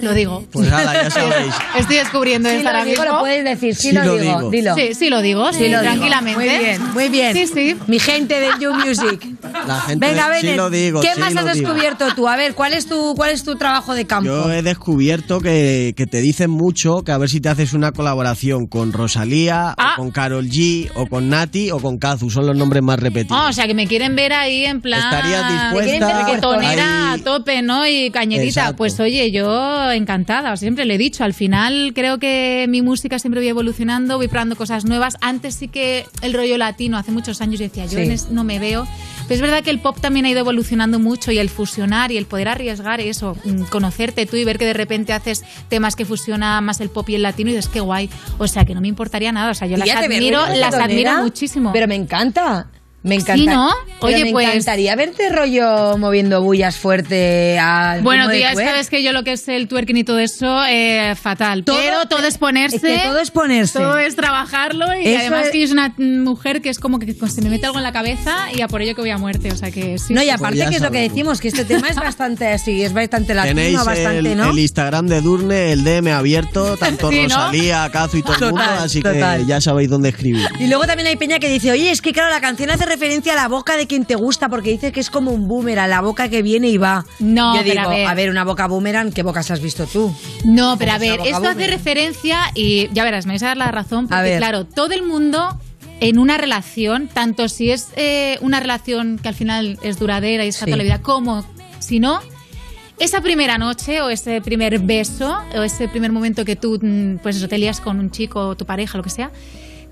[0.00, 0.44] Lo digo.
[0.50, 1.54] Pues nada, ya sabéis.
[1.76, 3.14] Estoy descubriendo Sí esto lo ahora digo, mismo.
[3.16, 4.50] lo puedes decir, sí, Sí lo, lo digo, digo.
[4.50, 4.74] dilo.
[4.74, 5.80] Sí, sí lo digo, sí, lo digo.
[5.82, 6.38] tranquilamente.
[6.38, 7.32] Muy bien, muy bien.
[7.34, 7.76] Sí, sí.
[7.86, 9.26] Mi gente de You Music.
[9.66, 11.68] La gente Venga, sí Bennett, lo digo, ¿qué sí más lo has digo.
[11.68, 12.28] descubierto tú?
[12.28, 14.28] A ver, ¿cuál es tu, cuál es tu trabajo de campo?
[14.30, 17.92] Yo he descubierto que, que te dicen mucho que a ver si te haces una
[17.92, 19.94] colaboración con Rosalía, Ah.
[19.94, 22.30] o con Carol G, o con Nati, o con Kazu.
[22.30, 23.38] Son los nombres más repetidos.
[23.40, 25.00] Ah, o sea, que me quieren ver ahí en plan...
[25.00, 27.86] ¿Estarías dispuesta Me quieren ver a tope, ¿no?
[27.86, 28.48] Y cañerita.
[28.60, 28.76] Exacto.
[28.76, 31.24] Pues oye, yo encantada, siempre le he dicho.
[31.24, 35.16] Al final creo que mi música siempre voy evolucionando, voy probando cosas nuevas.
[35.20, 38.04] Antes sí que el rollo latino, hace muchos años yo decía, yo Sí.
[38.04, 38.86] en es- no me veo.
[39.28, 42.16] Pero es verdad que el pop también ha ido evolucionando mucho y el fusionar y
[42.16, 46.04] el poder arriesgar eso, mm, conocerte tú y ver que de repente haces temas que
[46.04, 48.10] fusiona más el pop y el latino y dices, qué guay.
[48.38, 49.50] O sea, que no me importaría nada.
[49.52, 51.72] O sea, yo ¿Y las admiro, las admiro muchísimo.
[51.72, 52.66] Pero me encanta.
[53.02, 53.34] Me encanta.
[53.36, 53.70] Sí, ¿no?
[54.00, 59.02] Oye, me pues- encantaría verte rollo moviendo bullas fuerte al Bueno, tú ya sabes que
[59.02, 61.64] yo lo que es el twerking y todo eso, eh, fatal.
[61.64, 62.76] Todo- Pero todo es ponerse.
[62.76, 63.78] es que todo es ponerse.
[63.78, 66.98] Todo es trabajarlo y Eso además es- que yo soy una mujer que es como
[66.98, 69.18] que se me mete algo en la cabeza y a por ello que voy a
[69.18, 69.50] muerte.
[69.50, 70.12] O sea que sí.
[70.12, 72.82] No, y aparte Pues que es lo que decimos, que este tema es bastante así,
[72.82, 74.50] es bastante Tenéis latino, bastante, el, ¿no?
[74.50, 77.36] el Instagram de Durne, el DM abierto, tanto Sí, ¿no?
[77.36, 79.40] Rosalía, Kazu y todo el mundo, así total.
[79.40, 80.46] que ya sabéis dónde escribir.
[80.58, 83.32] Y luego también hay peña que dice, oye, es que claro, la canción hace referencia
[83.32, 86.00] a la boca de quien te gusta, porque dice que es como un boomerang, la
[86.02, 87.04] boca que viene y va.
[87.18, 88.28] No, Yo pero digo, a ver.
[88.30, 90.14] una boca boomerang, ¿qué bocas has visto tú?
[90.44, 91.70] No, pero a ver, esto hace boomerang.
[91.70, 94.38] referencia y ya verás, me vais a dar la razón, porque ver.
[94.38, 95.58] claro, todo el mundo
[96.00, 100.48] en una relación, tanto si es eh, una relación que al final es duradera y
[100.48, 100.70] es para Sí.
[100.72, 101.44] toda la vida, como
[101.78, 102.20] si no,
[102.98, 107.36] esa primera noche o ese primer beso o ese primer momento que tú, mm, pues
[107.36, 109.30] eso, te lías con un chico o tu pareja, lo que sea,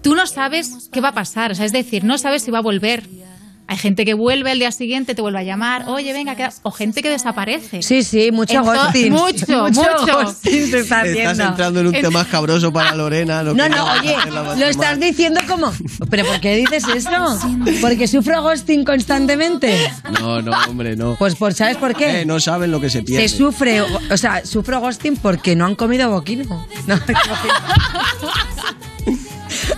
[0.03, 2.59] tú no sabes qué va a pasar, o sea, es decir, no sabes si va
[2.59, 3.05] a volver.
[3.71, 6.55] Hay gente que vuelve al día siguiente, te vuelve a llamar, oye, venga, queda-".
[6.63, 7.83] o gente que desaparece.
[7.83, 9.13] Sí, sí, mucho Entonces- ghosting.
[9.13, 10.23] Mucho, mucho.
[10.25, 13.43] ghosting se está Estás entrando en un tema escabroso para Lorena.
[13.43, 14.63] No, No, oye, lo mal.
[14.63, 15.71] estás diciendo como...
[16.09, 17.11] ¿Pero por qué dices eso?
[17.83, 19.79] ¿Porque sufro ghosting constantemente?
[20.19, 21.17] No, no, hombre, no.
[21.19, 22.23] Pues por, ¿sabes por qué?
[22.23, 23.29] Eh, no saben lo que se pierde.
[23.29, 26.67] Se sufre, o sea, sufro ghosting porque no han comido boquino.
[26.87, 26.97] No,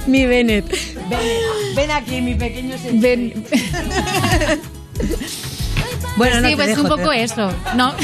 [0.07, 0.67] mi Bennett.
[1.09, 3.45] Bennett, Ven aquí, mi pequeño Ven.
[6.17, 7.51] Bueno, no, sí, te pues dejo, un poco eso.
[7.77, 7.95] No.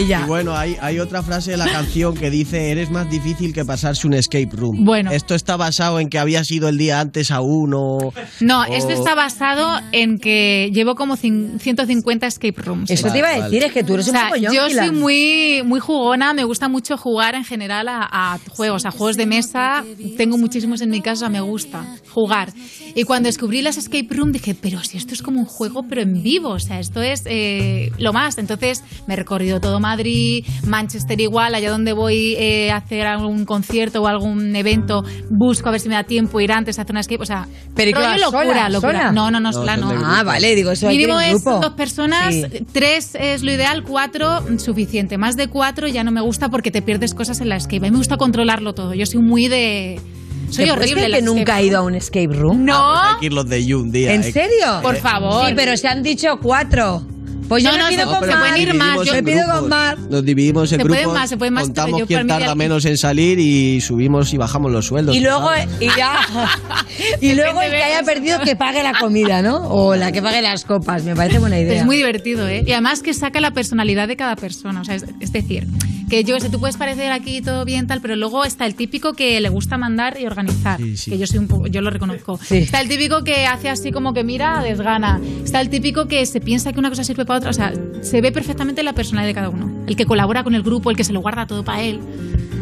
[0.00, 3.64] Y bueno, hay, hay otra frase de la canción que dice, eres más difícil que
[3.64, 4.84] pasarse un escape room.
[4.84, 5.12] Bueno.
[5.12, 7.98] Esto está basado en que había sido el día antes a uno.
[8.40, 12.90] No, o- esto está basado en que llevo como cin- 150 escape rooms.
[12.90, 14.90] Eso te iba a decir, es que tú eres O sea, un poco yo soy
[14.90, 19.26] muy, muy jugona, me gusta mucho jugar en general a, a juegos, a juegos de
[19.26, 19.84] mesa.
[20.16, 22.52] Tengo muchísimos en mi casa, me gusta jugar.
[22.96, 26.02] Y cuando descubrí las escape room dije, pero si esto es como un juego, pero
[26.02, 28.38] en vivo, o sea, esto es eh, lo más.
[28.38, 33.44] Entonces me he recorrido todo Madrid, Manchester igual, allá donde voy eh, a hacer algún
[33.44, 36.92] concierto o algún evento, busco a ver si me da tiempo ir antes a hacer
[36.92, 38.92] una escape, o sea, Pero ¿y qué rollo locura, sola, locura.
[38.92, 39.12] sola?
[39.12, 39.90] No, no, no, No, sola no.
[40.04, 41.60] Ah, vale, digo, eso hay que Mínimo es grupo.
[41.60, 42.66] dos personas, Sí.
[42.72, 45.18] tres es lo ideal, cuatro suficiente.
[45.18, 47.76] Más de cuatro ya no me gusta porque te pierdes cosas en la escape.
[47.76, 48.94] A mí me gusta controlarlo todo.
[48.94, 50.00] Yo soy muy de...
[50.50, 51.16] Soy ¿Te puedes horrible.
[51.16, 52.64] que nunca escape he ido a un escape room?
[52.64, 53.00] No.
[53.00, 54.12] Hay que ir los de You un día.
[54.14, 54.32] ¿En eh.
[54.32, 54.80] serio?
[54.82, 55.48] Por favor.
[55.48, 57.02] Sí, pero se han dicho cuatro.
[57.48, 58.38] Pues yo No, me no, pido con se Mar.
[58.40, 60.10] pueden ir más, Dividimos yo- me pido con.
[60.10, 62.96] Nos dividimos en Se pueden más, se pueden más, Contamos yo quién tarda menos en
[62.96, 65.14] salir y subimos y bajamos los sueldos.
[65.14, 65.68] Y luego, ¿sabes?
[65.80, 66.16] y ya.
[67.20, 69.68] y luego el que haya perdido que pague la comida, ¿no?
[69.68, 71.04] O la que pague las copas.
[71.04, 71.80] Me parece buena idea.
[71.80, 72.64] es muy divertido, ¿eh?
[72.66, 74.80] Y además que saca la personalidad de cada persona.
[74.80, 75.66] O sea, es, es decir,
[76.08, 79.14] que yo sé, tú puedes parecer aquí todo bien, tal, pero luego está el típico
[79.14, 80.78] que le gusta mandar y organizar.
[80.78, 82.38] Que yo soy un poco, yo lo reconozco.
[82.50, 85.20] Está el típico que hace así como que mira, desgana.
[85.44, 87.50] Está el típico que se piensa que una cosa sirve para otra.
[87.50, 89.84] O sea, se ve perfectamente la personalidad de cada uno.
[89.86, 92.00] El que colabora con el grupo, el que se lo guarda todo para él.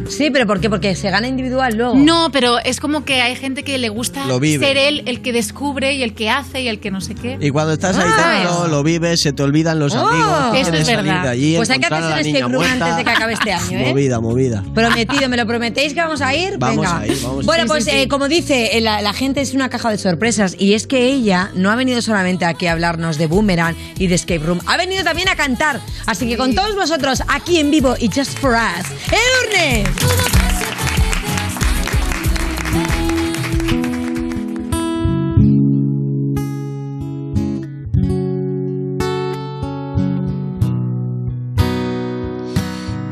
[0.09, 0.69] Sí, pero ¿por qué?
[0.71, 1.95] Porque se gana individual luego.
[1.95, 4.65] No, pero es como que hay gente que le gusta Lo vive.
[4.67, 7.39] ser él el que descubre y el que hace y el que no sé qué.
[7.41, 8.39] Y cuando estás ahí Ah.
[8.43, 10.07] dentro, lo vives, se te olvidan los Oh.
[10.07, 10.69] amigos.
[10.69, 11.23] Eso es verdad.
[11.23, 13.53] de allí, Pues hay que a un niña escape room antes de que acabe este
[13.53, 13.89] año, ¿eh?
[13.91, 14.65] Movida, movida.
[14.75, 16.59] Prometido, ¿me lo prometéis que vamos a ir?
[16.59, 16.99] Vamos Venga.
[16.99, 17.47] a ir, vamos.
[17.47, 17.97] Bueno, Sí, pues sí, sí.
[17.99, 21.07] eh, como dice, eh, la, la gente es una caja de sorpresas y es que
[21.07, 24.77] ella no ha venido solamente aquí a hablarnos de Boomerang y de Escape Room, ha
[24.77, 25.81] venido también a cantar.
[26.07, 29.85] Así que con todos vosotros, aquí en vivo y just for us, ¡Edurne!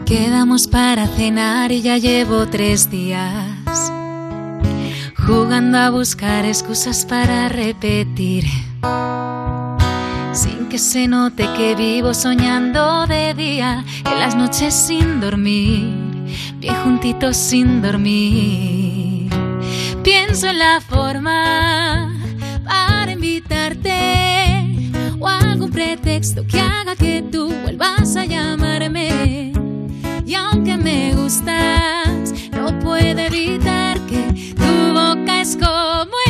[0.04, 3.60] Quedamos para cenar y ya llevo tres días
[5.30, 8.44] jugando a buscar excusas para repetir.
[10.32, 16.09] Sin que se note que vivo soñando de día, en las noches sin dormir,
[16.60, 19.30] bien juntitos sin dormir.
[20.04, 22.14] Pienso en la forma
[22.64, 23.94] para invitarte
[25.18, 29.52] o algún pretexto que haga que tú vuelvas a llamarme.
[30.26, 36.29] Y aunque me gustas, no puedo evitar que tu boca es como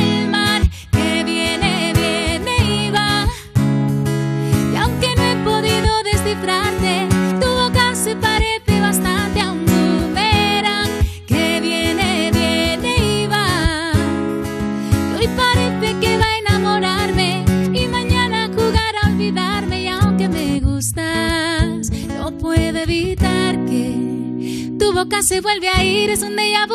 [25.11, 26.11] boca se vuelve a ir.
[26.11, 26.67] Es un déjà.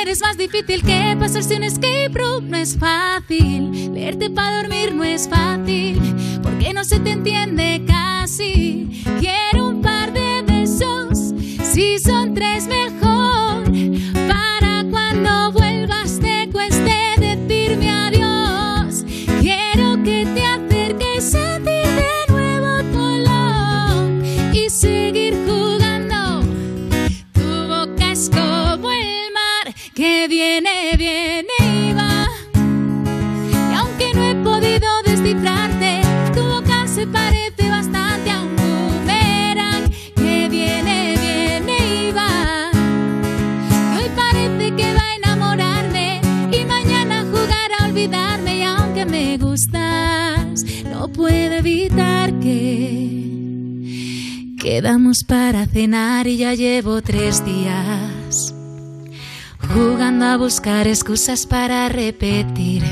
[0.00, 2.48] Eres más difícil que pasarse un escape room.
[2.48, 3.92] No es fácil.
[3.92, 6.00] Leerte para dormir no es fácil.
[6.42, 9.02] Porque no se te entiende casi.
[9.20, 11.34] Quiero un par de besos.
[11.72, 12.15] Si son
[54.76, 58.54] quedamos para cenar y ya llevo tres días
[59.72, 62.82] jugando a buscar excusas para repetir.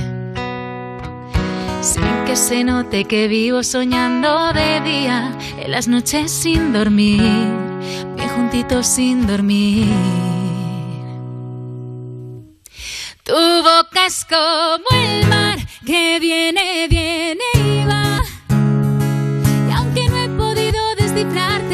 [1.82, 7.20] Sin que se note que vivo soñando de día, en las noches sin dormir,
[8.16, 9.86] bien juntitos sin dormir.
[13.24, 18.22] Tu boca es como el mar que viene, viene y va.
[19.68, 21.73] Y aunque no he podido descifrarte,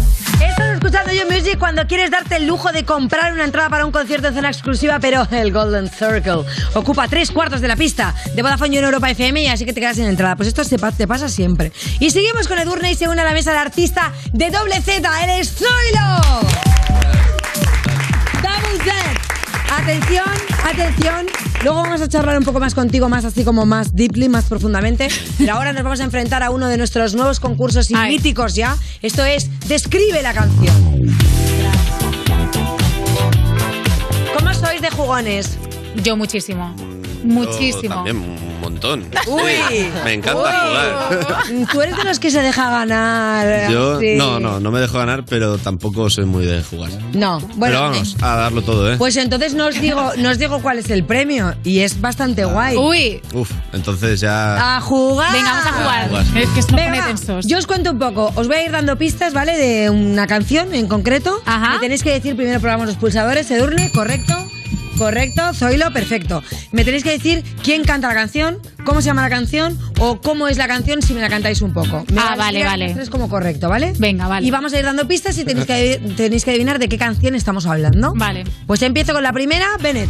[0.49, 3.91] Estás escuchando You Music cuando quieres darte el lujo de comprar una entrada para un
[3.91, 8.41] concierto en zona exclusiva, pero el Golden Circle ocupa tres cuartos de la pista de
[8.41, 10.35] Vodafone en Europa FM y así que te quedas sin entrada.
[10.35, 11.71] Pues esto te pasa siempre.
[11.99, 15.39] Y seguimos con Edurne y se une a la mesa el artista de doble Z,
[15.39, 16.21] es Zoilo.
[18.41, 19.21] Double Z.
[19.77, 21.27] Atención, atención.
[21.63, 25.07] Luego vamos a charlar un poco más contigo, más así como más deeply, más profundamente.
[25.37, 28.77] Pero ahora nos vamos a enfrentar a uno de nuestros nuevos concursos y míticos ya.
[29.01, 30.75] Esto es Describe la canción.
[34.37, 35.57] ¿Cómo sois de jugones?
[36.03, 36.75] Yo muchísimo.
[37.23, 37.81] Muchísimo.
[37.81, 39.05] Yo también un montón.
[39.27, 39.41] Uy.
[39.69, 41.67] Sí, me encanta jugar.
[41.71, 43.69] Tú eres de los que se deja ganar.
[43.71, 44.15] Yo Sí.
[44.15, 46.89] no, no, no me dejo ganar, pero tampoco soy muy de jugar.
[47.13, 47.59] No, bueno.
[47.59, 48.95] pero vamos, a darlo todo, ¿eh?
[48.97, 52.45] Pues entonces no os digo, no os digo cuál es el premio y es bastante
[52.45, 52.77] guay.
[52.77, 53.21] Uy.
[53.33, 54.77] Uf, entonces ya...
[54.77, 55.31] A jugar.
[55.33, 56.07] Venga, vamos a jugar.
[56.09, 56.25] jugar.
[56.37, 57.41] Es que esto Venga, pone.
[57.47, 58.31] Yo os cuento un poco.
[58.35, 59.57] Os voy a ir dando pistas, ¿vale?
[59.57, 61.41] De una canción en concreto.
[61.45, 63.49] Me tenéis que decir primero probamos los pulsadores.
[63.51, 64.33] Edurne, correcto.
[64.97, 66.43] Correcto, Zoilo, perfecto.
[66.71, 70.47] Me tenéis que decir quién canta la canción, cómo se llama la canción o cómo
[70.47, 72.05] es la canción si me la cantáis un poco.
[72.13, 72.93] Me Ah, vale, vale.
[72.93, 73.93] tres como correcto, ¿vale?
[73.97, 74.45] Venga, vale.
[74.45, 77.33] Y vamos a ir dando pistas y tenéis que, tenéis que adivinar de qué canción
[77.35, 78.13] estamos hablando.
[78.15, 78.43] Vale.
[78.67, 80.09] Pues empiezo con la primera, Bennett.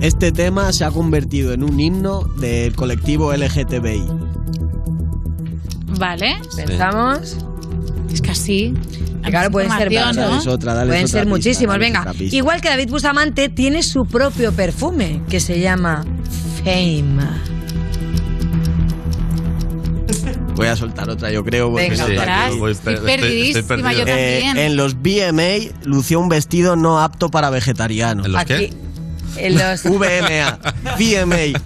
[0.00, 4.04] Este tema se ha convertido en un himno del colectivo LGTBI.
[5.98, 6.36] Vale.
[6.54, 7.36] Pensamos.
[8.12, 8.74] Es que así.
[9.24, 10.16] Claro, pueden ser varios.
[10.16, 10.22] ¿no?
[10.30, 12.12] Dales otra, dales Pueden otra ser pista, muchísimos, venga.
[12.18, 16.04] Igual que David Bustamante tiene su propio perfume que se llama
[16.64, 17.18] Fame.
[20.54, 21.70] Voy a soltar otra, yo creo.
[21.70, 23.90] porque Venga, Pues estoy estoy- estoy perdido.
[23.92, 28.26] yo Eh, en los BMA lució un vestido no apto para vegetarianos.
[28.26, 28.72] ¿En los Aquí, qué?
[29.36, 29.82] en los...
[29.84, 30.58] VMA,
[30.98, 31.60] VMA.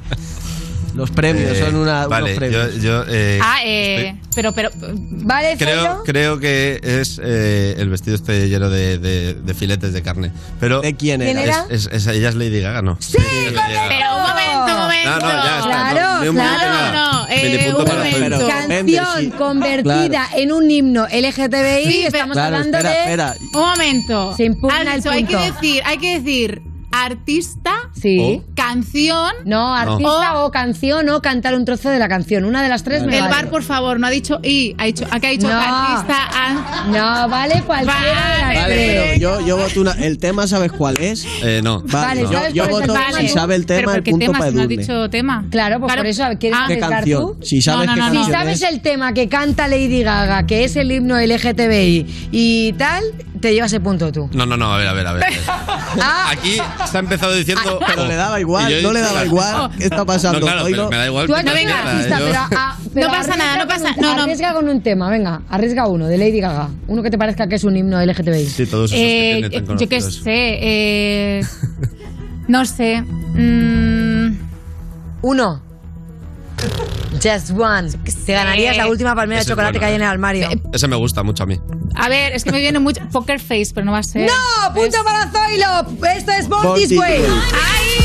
[0.95, 2.75] Los premios Eh, son una, Vale, unos premios.
[2.77, 4.71] yo, yo, eh, Ah, eh, pero, pero.
[4.75, 10.03] ¿Vale, creo, creo que es eh, el vestido este lleno de, de- de filetes de
[10.03, 10.33] carne.
[10.61, 11.65] Pero ¿De quién ¿Quién era?
[11.71, 12.97] Es, es- es- ella es Lady Gaga, ¿no?
[13.01, 15.11] Sí, Pero un momento, un momento.
[15.11, 15.91] No, no, ya está.
[15.93, 16.93] Claro, punto, claro.
[16.93, 18.39] No, eh, punto un para momento.
[18.39, 18.49] Zoilo.
[18.49, 21.85] Canción convertida en un himno LGTBI.
[21.91, 23.01] Sí, estamos Claro, hablando espera, de.
[23.01, 23.35] espera.
[23.55, 24.35] Un momento.
[24.37, 25.53] Se impugna Has el dicho, hay que punto.
[25.55, 26.63] decir, hay que decir
[26.93, 28.43] artista, Sí.
[28.55, 29.33] canción.
[29.45, 32.45] No, artista o canción o cantar un trozo de la canción.
[32.45, 33.35] Una de las tres me El vale.
[33.35, 35.55] bar, por favor, no ha dicho y, ha dicho, aquí ha dicho No.
[35.59, 36.17] artista.
[36.33, 36.87] ah.
[36.93, 39.93] No, vale cualquiera Vale, pero yo, yo voto una.
[39.93, 41.27] ¿El tema sabes cuál es?
[41.43, 41.81] Eh, no.
[41.87, 44.39] Vale, yo, ¿sabes yo voto, si sabe el tema, ¿por el qué punto tema?
[44.39, 44.83] para Si no ha Edurne.
[44.83, 45.45] dicho tema.
[45.51, 47.23] Claro, pues por eso, ¿quieres Ah, ¿Qué canción?
[47.23, 47.45] tú?
[47.45, 48.25] Si sabes No, no, qué no, no.
[48.27, 48.69] Si sabes es.
[48.71, 53.03] el tema que canta Lady Gaga, que es el himno LGTBI y tal,
[53.43, 54.31] te llevas el punto tú.
[54.33, 55.25] No, no, no, a ver, a ver, a ver.
[56.01, 56.57] Ah, Aquí
[56.91, 57.79] se ha empezado diciendo.
[57.87, 59.71] Pero le daba igual, no le daba igual.
[59.77, 60.41] ¿Qué está pasando?
[60.41, 60.77] No, claro, Zoilo?
[60.89, 61.27] pero me da igual.
[61.27, 64.17] tú dicho mierda, artista, yo- pero, ah, pero No pasa nada, no pasa- un- no,
[64.17, 64.23] no.
[64.23, 66.71] Arriesga con un tema, venga, arriesga uno de Lady Gaga.
[66.89, 68.47] Uno que te parezca que es un himno LGTBI.
[68.47, 70.21] Sí, todos esos Eh, que tiene tan yo qué sé.
[70.63, 71.45] eh,
[72.49, 73.03] no sé.
[73.03, 74.39] mm,
[75.23, 75.63] Uno.
[77.23, 77.91] Just one.
[78.27, 80.11] Te ganarías la última palmera de Ese es chocolate bueno, que hay en el eh.
[80.11, 80.49] armario.
[80.73, 81.61] Ese me gusta mucho a mí.
[81.95, 83.01] a ver, es que me viene mucho.
[83.13, 84.29] Poker Face, pero no va a ser.
[84.29, 84.75] ¡No!
[84.75, 86.09] ¡Punto para Zoilo!
[86.17, 87.21] Esto es Born This Born This Way.
[87.21, 88.02] Way.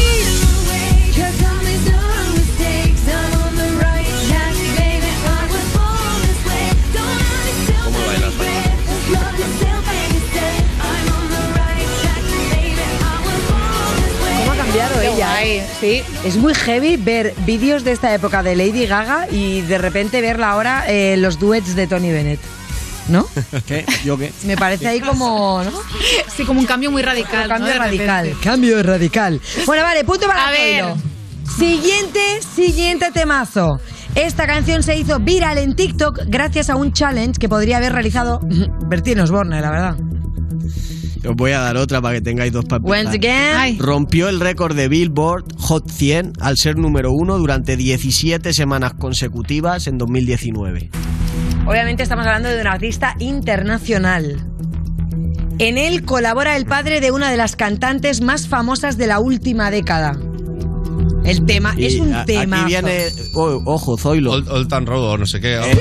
[15.18, 16.04] Guay, sí.
[16.24, 20.52] Es muy heavy ver vídeos de esta época de Lady Gaga y de repente verla
[20.52, 22.40] ahora eh, los duets de Tony Bennett.
[23.10, 23.26] ¿No?
[23.66, 23.86] ¿Qué?
[24.04, 24.32] ¿Yo qué?
[24.44, 25.64] Me parece ahí como.
[25.64, 25.72] ¿no?
[26.36, 27.44] Sí, como un cambio muy radical.
[27.44, 27.80] Un cambio ¿no?
[27.80, 28.36] Radical.
[28.44, 29.42] Cambio radical.
[29.66, 30.86] Bueno, vale, punto para A ver.
[31.58, 32.20] Siguiente,
[32.56, 33.80] siguiente temazo.
[34.16, 38.40] Esta canción se hizo viral en TikTok gracias a un challenge que podría haber realizado
[38.88, 39.96] Bertino Osborne, la verdad.
[41.26, 43.80] Os voy a dar otra para que tengáis dos again.
[43.80, 49.88] Rompió el récord de Billboard Hot 100 al ser número uno durante 17 semanas consecutivas
[49.88, 50.90] en 2019.
[51.66, 54.38] Obviamente estamos hablando de un artista internacional.
[55.60, 59.72] En él colabora el padre de una de las cantantes más famosas de la última
[59.72, 60.18] década.
[61.26, 62.62] El tema Y es un tema.
[62.62, 64.32] Aquí viene, oh, ojo, Zoilo.
[64.32, 65.56] Old, Old Town Road o no sé qué.
[65.56, 65.78] algo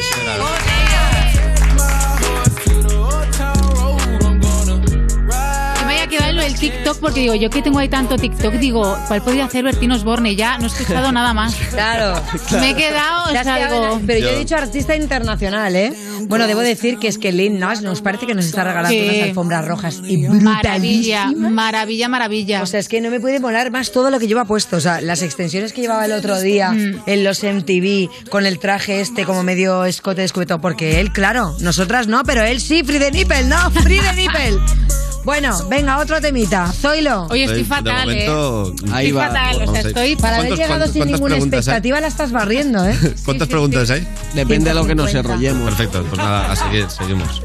[6.59, 10.35] TikTok porque digo, yo que tengo ahí tanto TikTok, digo, ¿cuál podría hacer Bertino Osborne?
[10.37, 11.55] Ya no he escuchado nada más.
[11.77, 12.21] Claro.
[12.53, 13.99] Me he quedado, quedado algo.
[14.01, 15.93] en- Pero yo he dicho artista internacional, ¿eh?
[16.23, 19.09] Bueno, debo decir que es que Lynn Nash nos parece que nos está regalando Sí.
[19.09, 22.63] unas alfombras rojas y Maravilla, maravilla, maravilla.
[22.63, 24.77] O sea, es que no me puede molar más todo lo que lleva puesto.
[24.77, 27.03] O sea, las extensiones que llevaba el otro día Mm.
[27.07, 30.61] en los MTV con el traje este como medio escote descubierto.
[30.61, 33.71] Porque él, claro, nosotras no, pero él sí, free the nipple, ¿no?
[33.71, 35.06] Free the nipple.
[35.27, 36.73] Bueno, venga, otro temita.
[36.73, 37.27] Zoilo.
[37.31, 38.29] Oye, estoy De fatal, ¿eh?
[38.29, 39.27] momento, Ahí Estoy va.
[39.27, 40.15] fatal, o sea, estoy...
[40.17, 41.41] Para haber ¿Cuántos- llegado sin ninguna hay?
[41.43, 42.97] expectativa la estás barriendo, ¿eh?
[43.25, 44.07] ¿Cuántas sí, preguntas hay?
[44.35, 45.19] Depende de lo que nos 150.
[45.19, 45.75] enrollemos.
[45.75, 47.43] Perfecto, pues nada, a seguir, seguimos.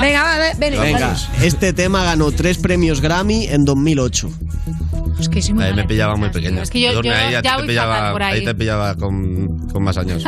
[0.00, 0.80] Venga, va, ven, ven.
[0.80, 4.28] Venga, este tema ganó tres premios Grammy en 2008.
[5.20, 6.60] Es que soy muy Ahí me en pillaba muy tío.
[6.60, 8.44] Es que yo, yo ahí, a ti ya te voy pillaba, por ahí.
[8.44, 10.24] te pillaba con, con más años.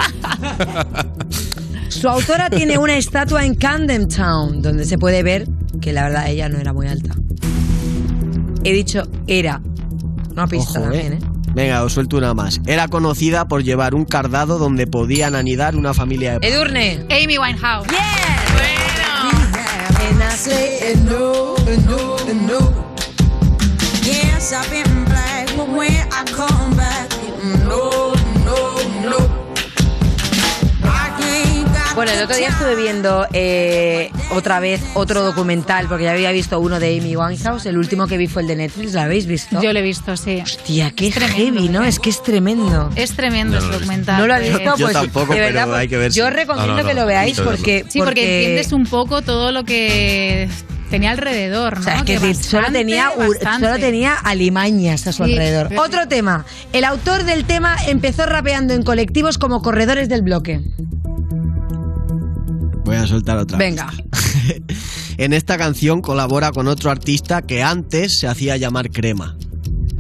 [1.89, 5.49] Su autora tiene una estatua en Camden Town, donde se puede ver
[5.85, 7.15] que la verdad ella no era muy alta.
[8.65, 9.61] He dicho era.
[10.31, 11.19] Una pista Ojo, también, ¿eh?
[11.21, 11.27] ¿eh?
[11.55, 12.59] Venga, os suelto una más.
[12.67, 16.49] Era conocida por llevar un cardado donde podían anidar una familia de...
[16.49, 17.07] Edurne.
[17.11, 17.87] Amy Winehouse.
[20.09, 21.55] And I say no,
[21.87, 22.17] no,
[22.49, 22.95] no.
[24.03, 26.64] Yes, I've been black, but when I come
[31.95, 36.59] Bueno, el otro día estuve viendo eh, otra vez otro documental, porque ya había visto
[36.59, 39.63] uno de Amy Winehouse, el último que vi fue el de Netflix, ¿lo habéis visto?
[39.63, 40.41] Yo lo he visto, sí.
[40.43, 41.85] Hostia, qué Es tremendo, heavy, ¿no?
[41.85, 41.89] ¿eh?
[41.89, 42.91] Es que es tremendo.
[42.97, 44.19] Es tremendo ese documental.
[44.21, 44.49] ¿No lo has eh.
[44.49, 44.77] visto?
[44.77, 46.19] Yo Pues, tampoco, de pero verdad, pues, hay que verse.
[46.19, 49.53] Yo recomiendo No, no, no, que lo veáis porque, Sí, porque entiendes un poco todo
[49.53, 50.49] lo que
[50.91, 51.81] tenía alrededor, ¿no?
[51.81, 53.67] O sea, es que, Que decir, solo bastante, tenía, bastante.
[53.69, 55.69] solo tenía alimañas a su Sí, alrededor.
[55.69, 56.45] pero- Otro tema.
[56.73, 60.61] El autor del tema empezó rapeando en colectivos como corredores del bloque.
[62.95, 63.59] Voy a soltar otra.
[63.59, 63.93] Venga.
[65.17, 69.37] En esta canción colabora con otro artista que antes se hacía llamar Crema.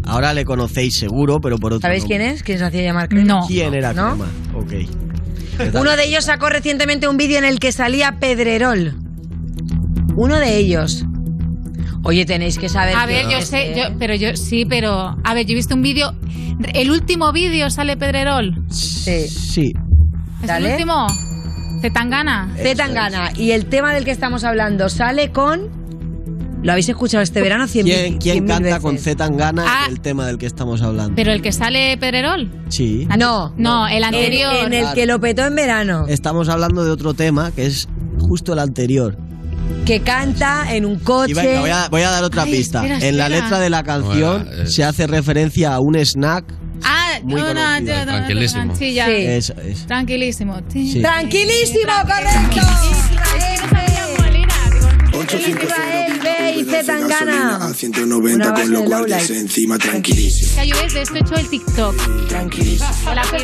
[0.02, 2.18] Ahora le conocéis seguro, pero por otro ¿Sabéis nombre.
[2.18, 2.42] quién es?
[2.42, 3.24] ¿Quién se hacía llamar Crema?
[3.24, 3.46] No.
[3.46, 4.16] ¿Quién era ¿No?
[4.16, 4.28] Crema?
[4.54, 5.74] Ok.
[5.80, 8.96] Uno de ellos sacó recientemente un vídeo en el que salía Pedrerol.
[10.16, 11.04] Uno de ellos.
[12.02, 12.96] Oye, tenéis que saber.
[12.96, 15.76] A que ver, yo sé, yo, pero yo sí, pero a ver, yo he visto
[15.76, 16.12] un vídeo.
[16.74, 18.64] El último vídeo sale Pedrerol.
[18.68, 19.28] Sí.
[19.28, 19.72] Sí.
[20.42, 20.66] ¿Es Dale.
[20.66, 21.06] el último?
[21.88, 22.48] Zetangana.
[22.56, 23.30] Z Tangana.
[23.36, 25.68] Y el tema del que estamos hablando sale con.
[26.62, 27.68] ¿Lo habéis escuchado este verano?
[27.68, 28.80] Cien ¿Quién, mil- quién canta veces.
[28.80, 29.86] con Z Tangana Ah.
[29.90, 31.12] el tema del que estamos hablando?
[31.14, 32.50] Pero el que sale Pedrerol.
[32.70, 33.06] Sí.
[33.18, 33.52] No.
[33.58, 34.54] No, el anterior.
[34.64, 36.06] En, en el que lo petó en verano.
[36.08, 37.86] Estamos hablando de otro tema que es
[38.18, 39.18] justo el anterior.
[39.84, 41.32] Que canta en un coche.
[41.32, 42.78] Y venga, voy a, voy a dar otra Ay, pista.
[42.82, 46.46] espera, en la letra de la canción Bueno, se hace referencia a un snack.
[46.84, 48.76] Ah, Muy no, no, conocido, yo- no, tranquilísimo.
[48.76, 49.06] sí, ya.
[49.06, 49.12] Sí.
[49.12, 49.86] Eso es.
[49.86, 50.60] Tranquilísimo.
[50.72, 51.00] Sí.
[51.00, 52.60] Tranquilísimo, correcto.
[55.36, 57.56] Israel B y Z Tangana.
[57.66, 60.52] A 190 Una con los de guardias encima, tranquilísimo.
[60.56, 62.28] Ya, yo ves, de esto he hecho el TikTok.
[62.28, 62.90] Tranquilísimo.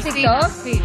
[0.04, 0.80] Piscina, sí.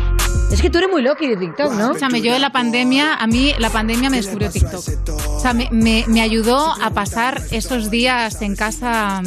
[0.51, 1.88] Es que tú eres muy loki de TikTok, ¿no?
[1.91, 4.84] Escúchame, yo en la pandemia, a mí la pandemia me descubrió TikTok.
[5.28, 9.22] O sea, me, me- me ayudó a pasar esos días en casa,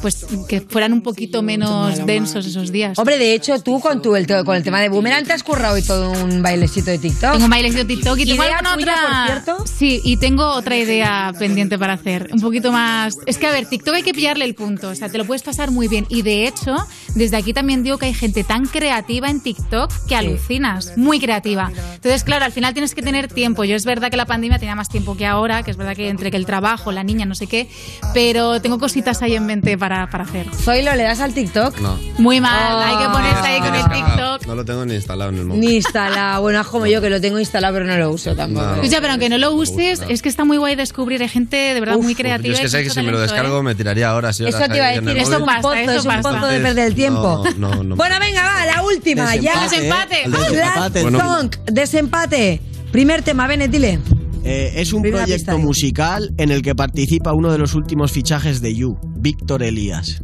[0.00, 2.98] pues que fueran un poquito menos densos esos días.
[2.98, 5.76] Hombre, de hecho, tú con, tu, el, con el tema de Boomerang te has currado
[5.78, 7.32] y todo un bailecito de TikTok.
[7.32, 8.94] Tengo un bailecito de TikTok y tengo ¿Idea alguna otra.
[8.94, 9.64] por cierto?
[9.66, 12.30] Sí, y tengo otra idea pendiente para hacer.
[12.32, 13.18] Un poquito más.
[13.26, 14.88] Es que, a ver, TikTok hay que pillarle el punto.
[14.90, 16.06] O sea, te lo puedes pasar muy bien.
[16.08, 16.76] Y de hecho,
[17.14, 20.96] desde aquí también digo que hay gente tan creativa en TikTok que alucinas.
[20.96, 21.70] Muy creativa.
[21.94, 23.64] Entonces, claro, al final tienes que tener tiempo.
[23.64, 26.08] Yo es verdad que la pandemia tenía más tiempo que ahora, que es verdad que
[26.08, 27.68] entre que el trabajo, la niña, no sé qué.
[28.12, 30.46] Pero tengo cositas ahí en mente para, para hacer.
[30.54, 31.78] Zoilo, ¿le das al TikTok?
[31.78, 31.98] No.
[32.16, 32.82] Muy mal.
[32.82, 33.44] Hay que ponerse Ah.
[33.44, 33.84] ahí con el.
[33.84, 34.46] TikTok.
[34.46, 35.60] No lo tengo ni instalado en el móvil.
[35.60, 36.40] Ni instalado.
[36.40, 38.64] Bueno, es como yo que lo tengo instalado pero no lo uso tampoco.
[38.64, 38.74] No.
[38.76, 41.20] Escucha, pero aunque no lo uses, es que está muy guay descubrir.
[41.20, 42.54] Hay gente de verdad muy Yo creativa.
[42.54, 43.36] es que sé que si me lo talento, ¿eh?
[43.36, 44.54] descargo me tiraría horas y horas.
[44.54, 47.44] Eso te iba a decir, es un pozo, es un pozo de perder el tiempo.
[47.58, 47.96] No, no, no.
[47.96, 49.36] Bueno, venga, va, la última.
[49.36, 49.60] ya.
[49.64, 50.30] Desempate, ¿eh?
[50.30, 51.00] Desempate.
[51.02, 52.60] Song, desempate.
[52.90, 53.98] Primer tema, Bennett, dile.
[54.44, 58.74] Eh, es un proyecto musical en el que participa uno de los últimos fichajes de
[58.74, 60.22] You, Víctor Elías.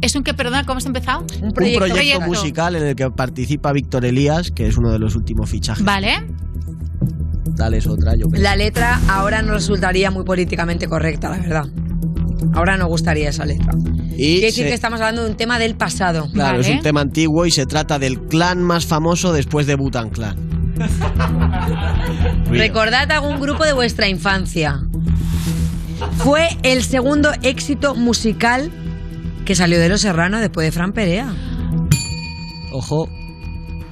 [0.00, 1.24] Es un que, perdona, ¿cómo has empezado?
[1.40, 1.86] Un Un proyecto.
[1.86, 5.84] proyecto musical en el que participa Víctor Elías, que es uno de los últimos fichajes.
[5.84, 6.26] Vale.
[7.54, 8.42] Dale es otra, yo creo.
[8.42, 11.64] La letra ahora no resultaría muy políticamente correcta, la verdad.
[12.54, 13.72] Ahora no gustaría esa letra.
[14.16, 16.28] Y Quiere decir se- que estamos hablando de un tema del pasado.
[16.32, 20.10] Claro, es un tema antiguo y se trata del clan más famoso después de Butan
[20.10, 20.36] Clan.
[22.50, 24.80] Recordad algún grupo de vuestra infancia.
[26.18, 28.70] Fue el segundo éxito musical
[29.44, 31.32] que salió de Los Serrano después de Fran Perea.
[32.72, 33.08] Ojo.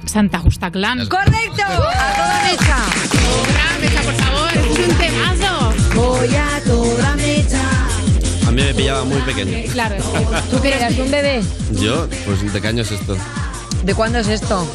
[0.05, 1.07] Santa Justa Clan.
[1.07, 1.63] ¡Correcto!
[1.63, 2.77] ¡A toda mecha!
[3.11, 4.49] Toda mecha, por favor.
[4.53, 5.73] Es un temazo.
[5.95, 7.81] Voy a toda mecha.
[8.47, 9.57] A mí me pillaba muy pequeño.
[9.71, 9.95] Claro.
[10.49, 11.41] ¿Tú qué eras, un bebé?
[11.79, 13.15] Yo, pues, ¿de qué año es esto?
[13.83, 14.67] ¿De cuándo es esto?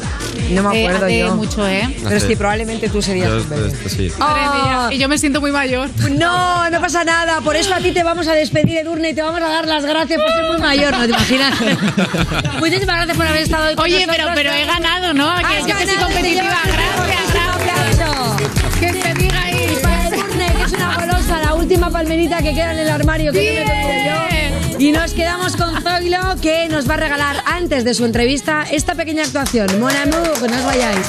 [0.51, 1.35] No me Eh, acuerdo hace yo.
[1.35, 1.95] mucho, ¿eh?
[2.07, 4.11] Pero sí, probablemente tú serías Yo, esto sí.
[4.17, 4.89] Madre mía.
[4.91, 5.89] Y yo me siento muy mayor.
[6.11, 7.41] No, no pasa nada.
[7.41, 9.85] Por eso a ti te vamos a despedir, Edurne, y te vamos a dar las
[9.85, 11.53] gracias por ser muy mayor, ¿no te imaginas?
[12.59, 15.35] Muchísimas gracias por haber estado hoy con Oye, pero, pero he ganado, ¿no?
[15.39, 16.43] Que Has yo que ganado, te competitiva.
[16.65, 18.35] Gracias, aplauso.
[18.37, 18.79] gracias.
[18.79, 19.73] Que se diga ahí.
[19.77, 23.31] Y para Edurne, que es una golosa, la última palmerita que queda en el armario
[23.31, 23.93] que no me toco
[24.31, 24.36] yo.
[24.79, 28.93] Y nos quedamos con Zoilo, que nos va a regalar antes de su entrevista esta
[28.93, 29.79] pequeña actuación.
[29.79, 31.07] Mon amour, no os vayáis.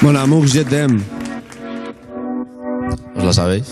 [0.00, 1.02] Mon amour, je t'aime.
[3.16, 3.66] ¿Os lo sabéis?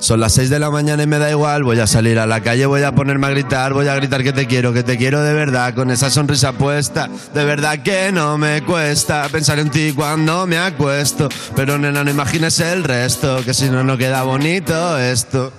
[0.00, 2.40] Son las 6 de la mañana y me da igual, voy a salir a la
[2.40, 5.22] calle, voy a ponerme a gritar, voy a gritar que te quiero, que te quiero
[5.22, 9.92] de verdad, con esa sonrisa puesta, de verdad que no me cuesta pensar en ti
[9.94, 14.98] cuando me acuesto, pero nena no imagines el resto, que si no no queda bonito
[14.98, 15.52] esto.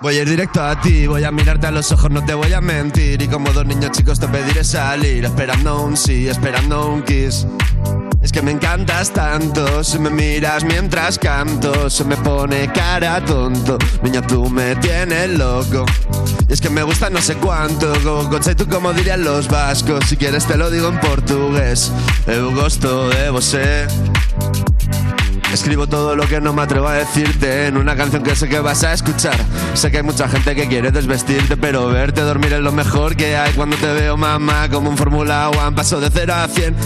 [0.00, 2.52] Voy a ir directo a ti, voy a mirarte a los ojos, no te voy
[2.52, 3.20] a mentir.
[3.20, 7.48] Y como dos niños chicos te pediré salir, esperando un sí, esperando un kiss.
[8.20, 13.78] Es que me encantas tanto, si me miras mientras canto, se me pone cara tonto.
[14.02, 15.86] Niña, tú me tienes loco.
[16.48, 20.04] Y es que me gusta no sé cuánto, como coche tú como dirían los vascos.
[20.06, 21.92] Si quieres te lo digo en portugués.
[22.26, 23.86] Eu gosto de você.
[25.52, 28.60] Escribo todo lo que no me atrevo a decirte en una canción que sé que
[28.60, 29.36] vas a escuchar.
[29.74, 33.36] Sé que hay mucha gente que quiere desvestirte, pero verte dormir es lo mejor que
[33.36, 33.52] hay.
[33.54, 36.76] Cuando te veo, mamá, como un Fórmula One, paso de 0 a 100.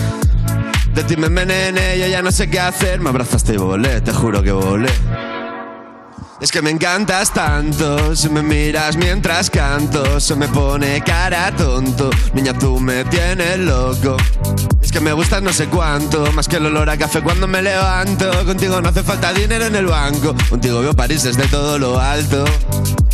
[0.94, 3.00] De ti me envenené, yo ya no sé qué hacer.
[3.00, 4.90] Me abrazaste y volé, te juro que volé.
[6.42, 12.10] Es que me encantas tanto, si me miras mientras canto, se me pone cara tonto.
[12.34, 14.16] Niña, tú me tienes loco.
[14.82, 17.62] Es que me gustas no sé cuánto, más que el olor a café cuando me
[17.62, 18.28] levanto.
[18.44, 22.44] Contigo no hace falta dinero en el banco, contigo veo París desde todo lo alto.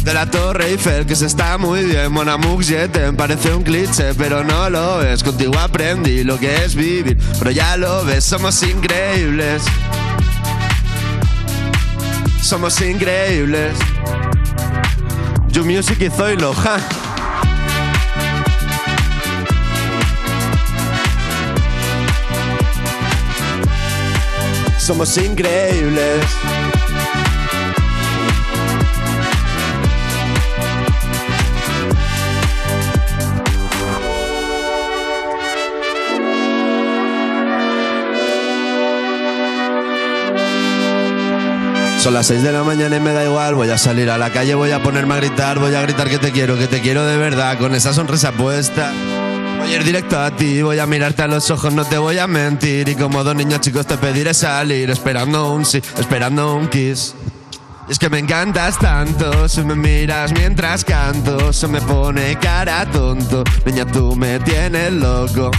[0.03, 3.63] De la Torre Eiffel, que se está muy bien, Mon amour, je t'aime, parece un
[3.63, 5.23] cliché, pero no lo es.
[5.23, 9.65] Contigo aprendí lo que es vivir, pero ya lo ves, somos increíbles.
[12.41, 13.77] Somos increíbles.
[15.49, 16.79] You Music y Zoilo, ja.
[24.79, 26.25] Somos increíbles.
[42.09, 44.33] Son las 6 de la mañana y me da igual, voy a salir a la
[44.33, 47.05] calle, voy a ponerme a gritar, voy a gritar que te quiero, que te quiero
[47.05, 48.95] de verdad, con esa sonrisa puesta.
[49.59, 52.17] Voy a ir directo a ti, voy a mirarte a los ojos, no te voy
[52.17, 52.89] a mentir.
[52.89, 57.15] Y como dos niños chicos te pediré salir, esperando un sí, esperando un kiss.
[57.89, 63.43] Es que me encantas tanto, si me miras mientras canto, se me pone cara tonto.
[63.65, 65.51] Niña, tú me tienes loco.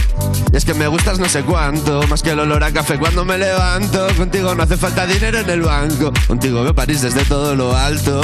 [0.52, 3.24] Y es que me gustas no sé cuánto, más que el olor a café cuando
[3.24, 4.06] me levanto.
[4.16, 8.20] Contigo no hace falta dinero en el banco, contigo veo París desde todo lo alto.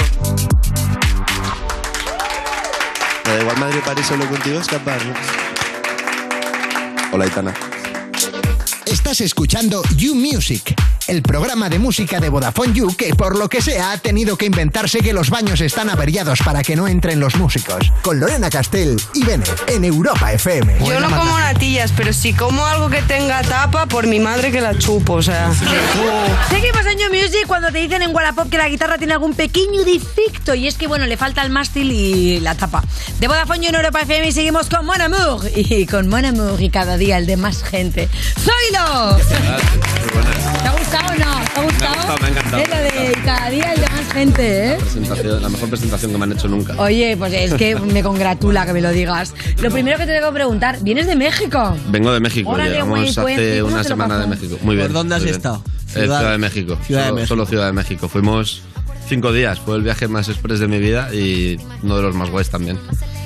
[3.25, 5.01] Me da igual Madrid-París, solo contigo escapar.
[7.11, 7.53] Hola, Itana.
[8.85, 10.77] Estás escuchando You Music,
[11.09, 14.47] el programa de música de Vodafone You que por lo que sea ha tenido que
[14.47, 17.93] inventarse que los baños están averiados para que no entren los músicos.
[18.03, 20.79] Con Lorena Castell y Bennett en Europa FM.
[20.85, 24.61] Yo no como natillas, pero si como algo que tenga tapa, por mi madre que
[24.61, 25.53] la chupo, o sea.
[26.49, 29.85] Seguimos en You Music cuando te dicen en Wallapop que la guitarra tiene algún pequeño
[29.85, 32.83] defecto y es que, bueno, le falta el mástil y la tapa.
[33.21, 36.61] De Vodafone You en Europa FM y seguimos con Mon Amour y con Mon Amour
[36.61, 38.09] y cada día el de más gente.
[38.39, 39.17] ¡Zoilo!
[40.63, 40.73] ¿Te ha
[41.03, 41.45] gustado o no?
[41.45, 41.95] ¿Te ha gustado?
[41.97, 44.77] gustado, me ha encantado, Es lo de cada día el de más gente, ¿eh?
[44.81, 46.75] Presentación, la mejor presentación que me han hecho nunca.
[46.79, 49.35] Oye, pues es que me congratula que me lo digas.
[49.63, 51.77] Lo primero que te tengo que preguntar, ¿vienes de México?
[51.89, 54.27] Vengo de México, Órale, llegamos güey, hace ¿cómo una semana de?
[54.27, 54.59] México.
[54.63, 54.87] Muy bien.
[54.89, 55.63] ¿Por dónde has estado?
[55.67, 56.79] Eh, Ciudad- Ciudad, de México.
[56.87, 57.29] Ciudad de solo, México.
[57.29, 58.09] solo Ciudad de México.
[58.09, 58.63] Fuimos
[59.09, 62.29] cinco días, fue el viaje más express de mi vida y uno de los más
[62.31, 62.79] guays también.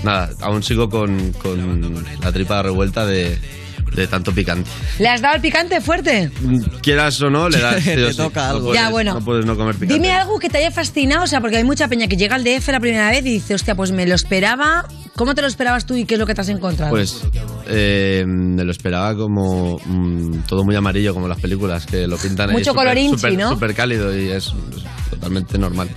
[0.05, 3.39] Nada, aún sigo con, con la tripa revuelta de,
[3.95, 4.71] de tanto picante.
[4.99, 6.31] ¿Le has dado el picante fuerte?
[6.83, 7.83] Quieras o no, le das.
[7.83, 8.17] sí Te sí.
[8.17, 8.65] toca No algo.
[8.69, 9.15] puedes- Ya, bueno.
[9.15, 9.95] No puedes no comer picante.
[9.95, 12.45] Dime algo que te haya fascinado, o sea, porque hay mucha peña que llega al
[12.45, 14.87] DF la primera vez y dice, hostia, pues me lo esperaba.
[15.17, 16.91] ¿Cómo te lo esperabas tú y qué es lo que te has encontrado?
[16.91, 17.21] Pues
[17.69, 22.51] eh, me lo esperaba como mm, todo muy amarillo, como las películas, que lo pintan
[22.51, 22.57] ahí.
[22.57, 23.51] Mucho colorinchi, súper- ¿no?
[23.51, 25.89] Súper cálido y es, es totalmente normal.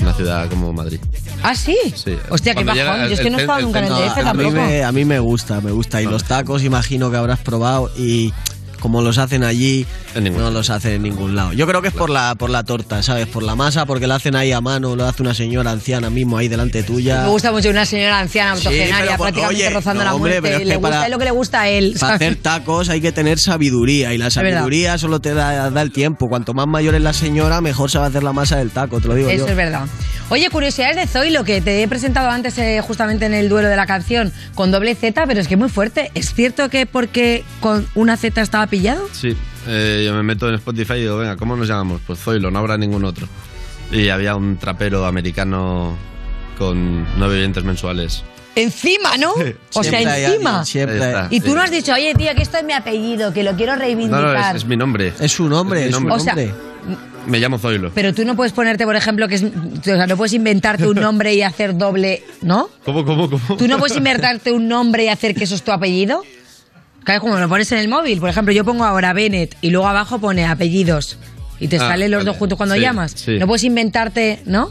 [0.00, 1.00] Una ciudad como Madrid.
[1.42, 1.76] ¿Ah, sí?
[1.94, 2.16] Sí.
[2.28, 2.94] Hostia, qué Cuando bajón.
[2.94, 4.18] llega Yo es que el- no he el- estado el nunca en el centro- DF
[4.20, 4.66] a, mí tampoco.
[4.66, 6.02] me, a mí me gusta, me gusta.
[6.02, 8.32] Y los tacos, imagino que habrás probado y
[8.76, 11.52] como los hacen allí, no los hacen en ningún lado.
[11.52, 13.26] Yo creo que es por la, por la torta, ¿sabes?
[13.26, 16.38] Por la masa, porque la hacen ahí a mano, lo hace una señora anciana mismo
[16.38, 17.22] ahí delante tuya.
[17.22, 20.40] Me gusta mucho una señora anciana Sí, pero por- prácticamente oye, rozando no, la hombre,
[20.40, 20.48] muerte.
[20.48, 21.96] pero es le que gusta para- lo que le gusta a él.
[21.98, 25.92] Para hacer tacos hay que tener sabiduría y la sabiduría solo te da, da el
[25.92, 26.28] tiempo.
[26.28, 29.00] Cuanto más mayor es la señora, mejor se va a hacer la masa del taco,
[29.00, 29.50] te lo digo Eso yo.
[29.50, 29.86] es verdad.
[30.28, 33.76] Oye, curiosidades de Zoilo, que te he presentado antes eh, justamente en el duelo de
[33.76, 36.10] la canción con doble Z, pero es que muy fuerte.
[36.14, 39.08] ¿Es cierto que porque con una Z estaba pillado?
[39.12, 39.36] Sí,
[39.68, 42.00] eh, yo me meto en Spotify y digo, venga, ¿cómo nos llamamos?
[42.04, 43.28] Pues Zoilo, no habrá ningún otro.
[43.92, 45.96] Y había un trapero americano
[46.58, 48.24] con nueve oyentes mensuales.
[48.56, 49.32] Encima, ¿no?
[49.32, 50.50] O sea, Siempre hay encima.
[50.50, 51.52] alguien, siempre Ahí está, y tú sí.
[51.54, 54.22] no has dicho, oye, tío, que esto es mi apellido, que lo quiero No, reivindicar.
[54.22, 55.12] no, es, es mi nombre.
[55.20, 56.16] Es su nombre, mi es su nombre.
[56.16, 56.34] O sea,
[57.26, 57.90] Me llamo Zoilo.
[57.94, 59.42] Pero tú no puedes ponerte, por ejemplo, que es.
[59.44, 62.22] O sea, no puedes inventarte un nombre y hacer doble.
[62.42, 62.70] ¿No?
[62.84, 63.56] ¿Cómo, cómo, cómo?
[63.56, 66.22] ¿Tú no puedes inventarte un nombre y hacer que eso es tu apellido?
[67.04, 68.20] Claro, como lo pones en el móvil.
[68.20, 71.18] Por ejemplo, yo pongo ahora Bennett y luego abajo pone apellidos.
[71.60, 72.30] Y te Ah, salen los vale.
[72.30, 73.12] dos juntos cuando Sí, llamas.
[73.16, 73.38] sí.
[73.38, 74.70] No puedes inventarte, ¿no?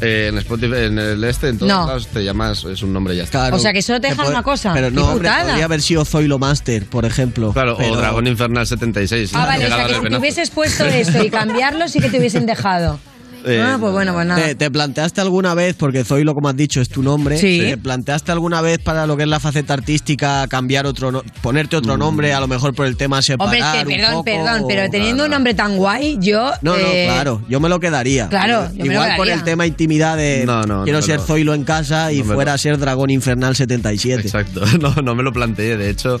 [0.00, 1.86] Eh, en Spotify, en el este, en todos No.
[1.86, 3.52] lados te llamas, es un nombre y ya está.
[3.52, 4.72] O sea, que solo te dejan una cosa.
[4.72, 7.52] Pero no, hombre, podría haber sido Zoilo Master, por ejemplo.
[7.52, 9.32] Claro, pero- o Dragón Infernal 76.
[9.34, 12.18] Ah, vale, o sea, que si te hubieses puesto eso y cambiarlo, sí que te
[12.18, 13.00] hubiesen dejado.
[13.48, 14.40] Eh, ah, pues bueno, pues nada.
[14.44, 17.58] ¿Te, te planteaste alguna vez, porque Zoilo, como has dicho, es tu nombre, Sí.
[17.60, 21.76] ¿te planteaste alguna vez para lo que es la faceta artística cambiar otro, no- ponerte
[21.76, 24.24] otro nombre, a lo mejor por el tema separar Hombre, es que, un perdón, poco,
[24.24, 26.50] perdón, pero teniendo un nombre tan guay, yo.
[26.62, 28.28] No, no, eh, claro, yo me lo quedaría.
[28.28, 29.34] Claro, yo me lo Igual por quedaría.
[29.34, 31.24] el tema intimidad de No, no, quiero no, ser no.
[31.24, 34.20] Zoilo en casa y No me fuera lo- a ser Dragón Infernal 77.
[34.22, 35.76] Exacto, no, no me lo planteé.
[35.76, 36.20] De hecho,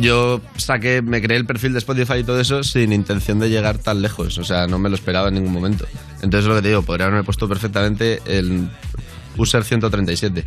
[0.00, 3.78] yo saqué, me creé el perfil de Spotify y todo eso sin intención de llegar
[3.78, 4.38] tan lejos.
[4.38, 5.86] O sea, no me lo esperaba en ningún momento.
[6.22, 8.68] Entonces, lo que te digo, podría haberme puesto perfectamente el
[9.36, 10.44] user 137.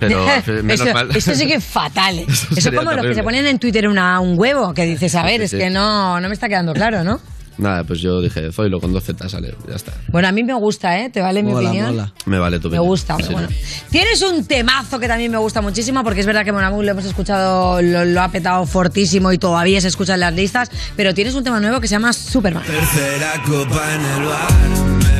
[0.00, 1.16] Pero fin, menos eso, mal.
[1.16, 2.18] eso sí que es fatal.
[2.28, 3.14] Eso, sería como los que terrible.
[3.14, 5.58] se ponen en Twitter una, un huevo, que dices, a ver, Sí, es sí.
[5.58, 7.20] que no, no me está quedando claro, ¿no?
[7.56, 9.92] Nada, pues yo dije, Zoilo con 2 Z sale, ya está.
[10.08, 11.08] Bueno, a mí me gusta, ¿eh?
[11.10, 12.10] ¿Te vale mi opinión?
[12.26, 12.86] Me vale tu Me opinión.
[12.86, 13.32] gusta, pero Sí.
[13.34, 13.48] bueno.
[13.90, 16.90] Tienes un temazo que también me gusta muchísimo, porque es verdad que Mon Amour lo
[16.90, 21.14] hemos escuchado, lo, lo ha petado fortísimo y todavía se escucha en las listas, pero
[21.14, 22.62] tienes un tema nuevo que se llama Superman.
[22.64, 25.13] Tercera copa en el bar,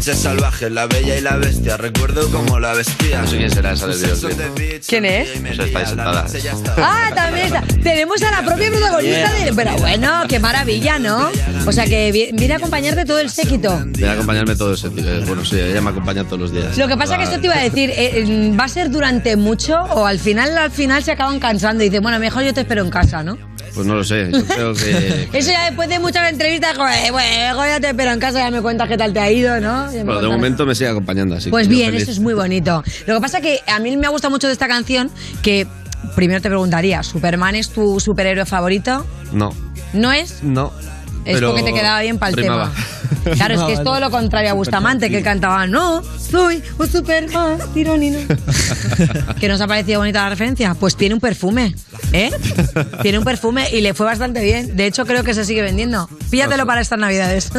[0.00, 3.20] Noche salvaje, la bella y la bestia, recuerdo como la bestia.
[3.20, 4.82] No sé quién será esa del videoclip.
[4.88, 5.28] ¿Quién es?
[5.28, 6.26] O sea, está ahí sentada.
[6.78, 7.60] Ah, también está.
[7.82, 9.52] Tenemos a la propia protagonista de...
[9.52, 11.28] Pero bueno, qué maravilla, ¿no?
[11.66, 13.78] O sea que vi- viene a acompañarte todo el séquito.
[13.88, 15.04] Viene a acompañarme todo ese tío.
[15.06, 16.78] eh, Bueno, sí, ella me acompaña todos los días.
[16.78, 19.36] Lo que pasa que esto te iba a decir, eh, eh, ¿va a ser durante
[19.36, 22.62] mucho o al final al final se acaban cansando y dicen, bueno, mejor yo te
[22.62, 23.36] espero en casa, ¿no?
[23.74, 25.28] Pues no lo sé, yo creo que...
[25.38, 28.60] Eso ya después de muchas entrevistas, joder, bueno, ya te espero en casa, ya me
[28.60, 29.86] cuentas qué tal te ha ido, ¿no?
[30.04, 32.02] Bueno, de momento me sigue acompañando, así Pues bien, feliz.
[32.02, 32.82] eso es muy bonito.
[33.06, 35.10] Lo que pasa que a mí me gusta mucho de esta canción
[35.42, 35.66] que
[36.16, 39.06] primero te preguntaría, ¿Superman es tu superhéroe favorito?
[39.32, 39.50] No,
[39.92, 40.42] ¿No es?
[40.42, 40.72] no.
[41.24, 42.72] Es pero porque te quedaba bien para el tema.
[43.34, 47.58] Claro, es que es todo lo contrario a Bustamante, que cantaba, no, soy un Superman,
[47.74, 48.18] tironino.
[49.40, 50.74] ¿Que nos ha parecido bonita la referencia?
[50.74, 51.74] Pues tiene un perfume,
[52.12, 52.30] ¿eh?
[53.02, 54.76] Tiene un perfume y le fue bastante bien.
[54.76, 56.08] De hecho, creo que se sigue vendiendo.
[56.30, 57.50] Píllatelo para estas navidades.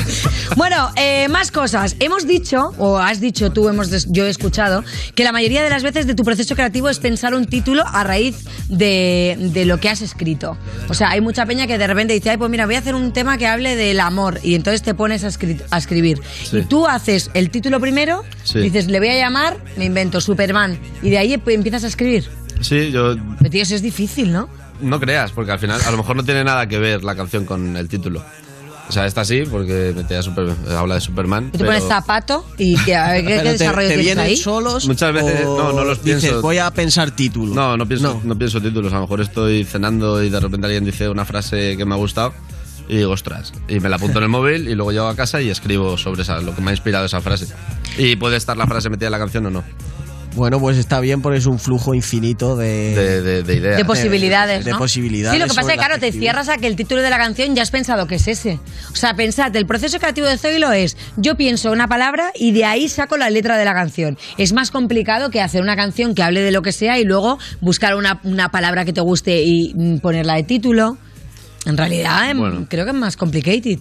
[0.56, 1.96] bueno, eh, más cosas.
[2.00, 4.84] Hemos dicho, o has dicho tú, hemos yo he escuchado,
[5.14, 8.04] que la mayoría de las veces de tu proceso creativo es pensar un título a
[8.04, 10.56] raíz de, de lo que has escrito.
[10.88, 12.94] O sea, hay mucha peña que de repente dice, ay, pues mira, voy a hacer
[12.94, 14.40] un tema que hable del amor.
[14.42, 16.20] Y entonces te pones a, escri- a escribir.
[16.44, 16.58] Sí.
[16.58, 18.60] Y tú haces el título primero, Sí.
[18.60, 20.78] dices, le voy a llamar, me invento Superman.
[21.02, 22.28] Y de ahí empiezas a escribir.
[22.60, 24.48] Sí, yo Pero tío, eso es difícil, ¿no?
[24.80, 27.44] no creas, porque al final a lo mejor no tiene nada que ver la canción
[27.44, 28.22] con el título.
[28.86, 31.46] O sea, esta sí, porque metía super, habla de Superman.
[31.46, 34.04] Tú te pero pones zapato y que, a ver, ¿qué, qué te- desarrollo te tienes
[34.04, 34.36] vienen ahí?
[34.36, 36.42] solos Muchas veces o no, no los dices, pienso.
[36.42, 37.54] voy a pensar título.
[37.54, 38.36] No, no pienso, no.
[38.36, 38.92] pienso títulos.
[38.92, 41.98] A lo mejor estoy cenando y de repente alguien dice una frase que me ha
[41.98, 42.34] gustado
[42.88, 43.52] y digo, ostras.
[43.68, 46.22] Y me la apunto en el móvil y luego llego a casa y escribo sobre
[46.22, 47.46] esa, lo que me ha inspirado esa frase.
[47.98, 49.64] Y puede estar la frase metida en la canción o no.
[50.36, 53.76] Bueno, pues está bien porque es un flujo infinito de, De, de- de ideas.
[53.76, 54.78] De posibilidades, de, ¿no?
[54.78, 55.36] posibilidades.
[55.36, 57.18] Sí, lo que pasa es que, claro, te cierras a que el título de la
[57.18, 58.58] canción ya has pensado que es ese.
[58.92, 62.64] O sea, pensad, el proceso creativo de Zoilo es, yo pienso una palabra y de
[62.64, 64.18] ahí saco la letra de la canción.
[64.36, 67.38] Es más complicado que hacer una canción que hable de lo que sea y luego
[67.60, 70.98] buscar una, una palabra que te guste y mm, ponerla de título.
[71.64, 72.66] En realidad, em, Bueno.
[72.68, 73.78] creo que es más complicated.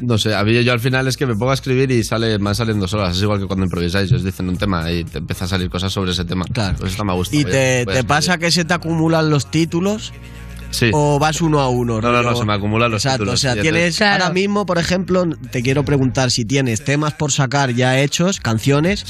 [0.00, 2.38] No sé, a mí yo al final es que me pongo a escribir y sale,
[2.38, 3.16] van saliendo solas.
[3.16, 5.92] Es igual que cuando improvisáis, os dicen un tema y te empieza a salir cosas
[5.92, 6.44] sobre ese tema.
[6.50, 6.76] Claro.
[6.78, 7.36] Pues esto me gusta.
[7.36, 10.12] ¿Y te, pasa que se te acumulan los títulos?
[10.70, 10.90] Sí.
[10.94, 12.00] ¿O vas uno a uno?
[12.00, 14.66] No, no, no, se me acumulan los Exacto, títulos, o sea, sí, tienes ahora mismo,
[14.66, 19.04] por ejemplo, te quiero preguntar si tienes temas por sacar ya hechos, canciones,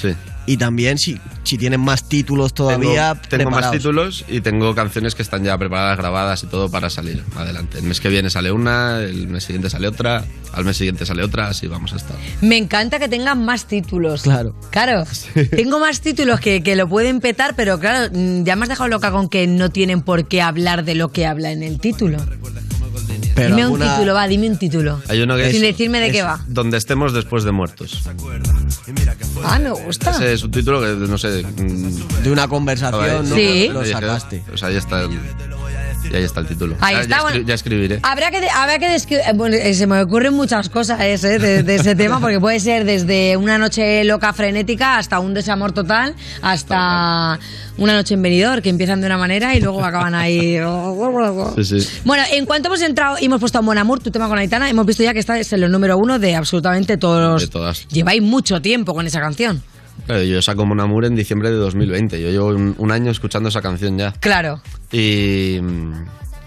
[0.47, 5.15] y también si, si tienes más títulos todavía Tengo, tengo más títulos y tengo canciones
[5.15, 7.79] que están ya preparadas, grabadas y todo para salir adelante.
[7.79, 11.23] El mes que viene sale una, el mes siguiente sale otra, al mes siguiente sale
[11.23, 12.17] otra, así vamos a estar.
[12.41, 14.23] Me encanta que tengan más títulos.
[14.23, 14.55] Claro.
[14.71, 15.05] Claro.
[15.51, 18.89] Tengo más títulos que, que lo pueden petar, pero claro, mm, ya me has dejado
[18.89, 22.19] loca con que no tienen por qué hablar de lo que habla en el título.
[23.35, 25.01] Pero dime alguna- un título, va, dime un título.
[25.09, 26.41] Hay uno que Sin es- decirme de es qué va.
[26.49, 28.03] Donde estemos después de muertos.
[29.45, 30.11] Ah, me gusta.
[30.11, 31.43] Ese es un título que, no sé...
[32.23, 33.35] De una conversación, ¿no?
[33.35, 33.69] Sí.
[33.73, 34.43] Lo sacaste.
[34.47, 35.19] Pues ahí está el,
[36.11, 36.77] y ahí está el título.
[36.81, 37.47] Ahí Ya- está, ya, escri- bueno.
[37.47, 38.01] ya escribiré.
[38.03, 41.75] Habrá que, habrá que eh, bueno, eh, se me ocurren muchas cosas eh, de, de
[41.77, 47.39] ese tema, porque puede ser desde una noche loca frenética hasta un desamor total, hasta
[47.79, 50.59] una noche en venidor, que empiezan de una manera y luego acaban ahí.
[51.57, 51.89] Sí, sí.
[52.05, 54.69] Bueno, en cuanto hemos entrado y hemos puesto a Mon Amour, tu tema con Aitana,
[54.71, 57.87] hemos visto ya que esta es el número uno de absolutamente todos De todas.
[57.89, 59.63] Lleváis mucho tiempo con esa canción.
[60.07, 62.21] Claro, yo saco Mon Amour en diciembre de 2020.
[62.21, 64.13] Yo llevo un, un año escuchando esa canción ya.
[64.21, 64.61] Claro.
[64.93, 65.59] Y,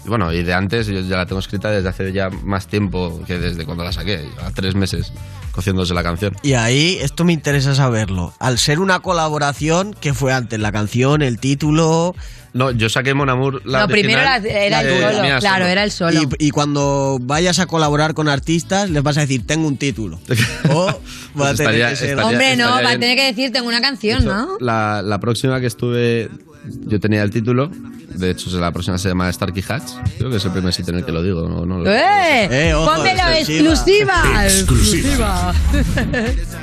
[0.06, 3.22] y bueno, y de antes yo ya la tengo escrita desde hace ya más tiempo
[3.26, 4.26] que desde cuando la saqué.
[4.44, 5.14] A tres meses
[5.54, 6.36] cociéndose la canción.
[6.42, 8.34] Y ahí, esto me interesa saberlo.
[8.40, 10.60] Al ser una colaboración, ¿qué fue antes?
[10.60, 12.16] ¿La canción, el título?
[12.54, 15.38] No, yo saqué Mon Amour la no, primero era, original, era el eh, solo, mía
[15.40, 15.72] claro, solo.
[15.72, 16.22] era el solo.
[16.40, 20.20] Y, y cuando vayas a colaborar con artistas, les vas a decir, tengo un título.
[20.70, 20.86] O
[21.40, 22.10] va a tener estaría- que ser...
[22.12, 23.00] estaría- Hombre, no, va a bien.
[23.00, 24.58] tener que decir, tengo una canción, ¿no?
[24.60, 26.30] La, la próxima que estuve,
[26.86, 27.70] yo tenía el título.
[28.14, 29.92] De hecho, la próxima se llama Starkey Hatch.
[30.20, 31.50] Creo que es el primer sitio en el que lo digo.
[31.50, 32.70] No, no lo- ¡Eh!
[32.70, 34.46] Eh, ojo, ¡Pónmelo exclusiva.
[34.46, 35.54] exclusiva!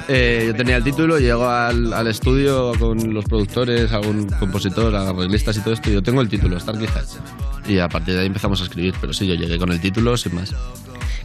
[0.08, 5.56] Eh, yo tenía el título, llego al, al estudio con los productores, algún compositor, arreglistas
[5.56, 5.90] y todo esto.
[5.90, 7.68] Y yo tengo el título, Starkey Hatch.
[7.68, 8.94] Y a partir de ahí empezamos a escribir.
[9.00, 10.54] Pero sí, yo llegué con el título sin más.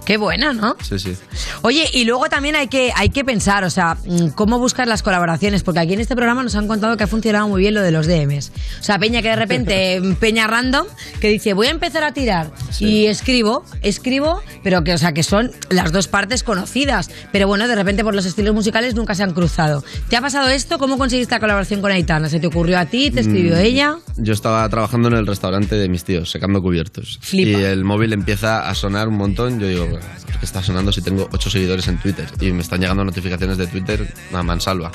[0.06, 0.76] Qué buena, ¿no?
[0.82, 1.16] Sí, sí.
[1.62, 5.01] Oye, y luego también hay que, hay que pensar, o sea, mm, cómo buscar las
[5.03, 7.82] colaboraciones, porque aquí en este programa nos han contado que ha funcionado muy bien lo
[7.82, 8.51] de los DMs.
[8.80, 10.86] O sea, Peña que de repente, Peña random,
[11.20, 12.51] que dice, voy a empezar a tirar.
[12.80, 17.10] Y escribo, escribo, pero que, o sea, que son las dos partes conocidas.
[17.32, 19.84] Pero bueno, de repente por los estilos musicales nunca se han cruzado.
[20.10, 20.78] ¿Te ha pasado esto?
[20.78, 22.30] ¿Cómo conseguiste la colaboración con Aitana?
[22.30, 23.12] ¿Se te ocurrió a ti?
[23.12, 23.97] ¿Te escribió Mm, ella?
[24.18, 27.20] Yo estaba trabajando en el restaurante de mis tíos, secando cubiertos.
[27.22, 27.60] Flipa.
[27.60, 29.60] Y el móvil empieza a sonar un montón.
[29.60, 32.30] Yo digo, ¿por qué está sonando si tengo 8 seguidores en Twitter?
[32.39, 34.91] Y me están llegando notificaciones de Twitter a mansalva.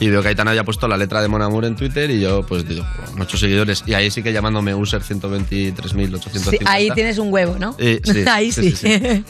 [0.00, 2.42] Y veo que Aitana había puesto la letra de Mon Amour en Twitter y yo,
[2.46, 2.86] pues digo,
[3.18, 3.84] 8 seguidores.
[3.86, 6.50] Y ahí sí que llamándome user 123.850.
[6.50, 7.76] Sí, ahí tienes un huevo, ¿no?
[7.78, 9.24] Eh, sí, ahí sí, sí.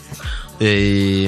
[0.61, 1.27] Y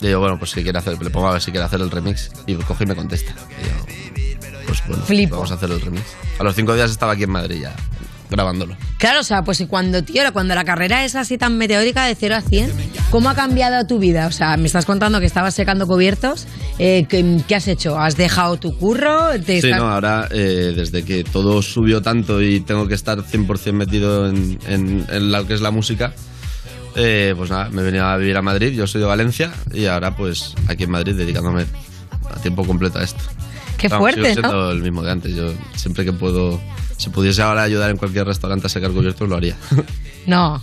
[0.00, 2.30] digo, bueno, pues si quiere hacer, le pongo a ver si quiere hacer el remix.
[2.46, 3.32] Y coge y me contesta.
[3.32, 5.36] Y yo, pues bueno, Flipo.
[5.36, 6.04] vamos a hacer el remix.
[6.38, 7.74] A los 5 días estaba aquí en Madrid ya,
[8.30, 8.76] grabándolo.
[8.98, 12.34] Claro, o sea, pues cuando, tío, cuando la carrera es así tan meteórica de 0
[12.36, 12.72] a 100,
[13.10, 14.26] ¿cómo ha cambiado tu vida?
[14.26, 16.46] O sea, me estás contando que estabas secando cubiertos.
[16.78, 17.98] eh, ¿qué, qué has hecho?
[17.98, 19.30] ¿Has dejado tu curro?
[19.44, 23.18] ¿Te Sí, estás- no, ahora eh, desde que todo subió tanto y tengo que estar
[23.22, 26.12] 100% metido en, en- en lo que es la música,
[26.96, 29.86] eh, pues nada, me he venido a vivir a Madrid, yo soy de Valencia y
[29.86, 31.66] ahora pues aquí en Madrid dedicándome
[32.32, 33.22] a tiempo completo a esto.
[33.76, 34.70] Qué Vamos, fuerte, sigo siendo ¿no?
[34.70, 36.60] el mismo de antes, yo siempre que puedo,
[36.96, 39.56] si pudiese ahora ayudar en cualquier restaurante a secar cubiertos, lo haría.
[40.26, 40.62] No.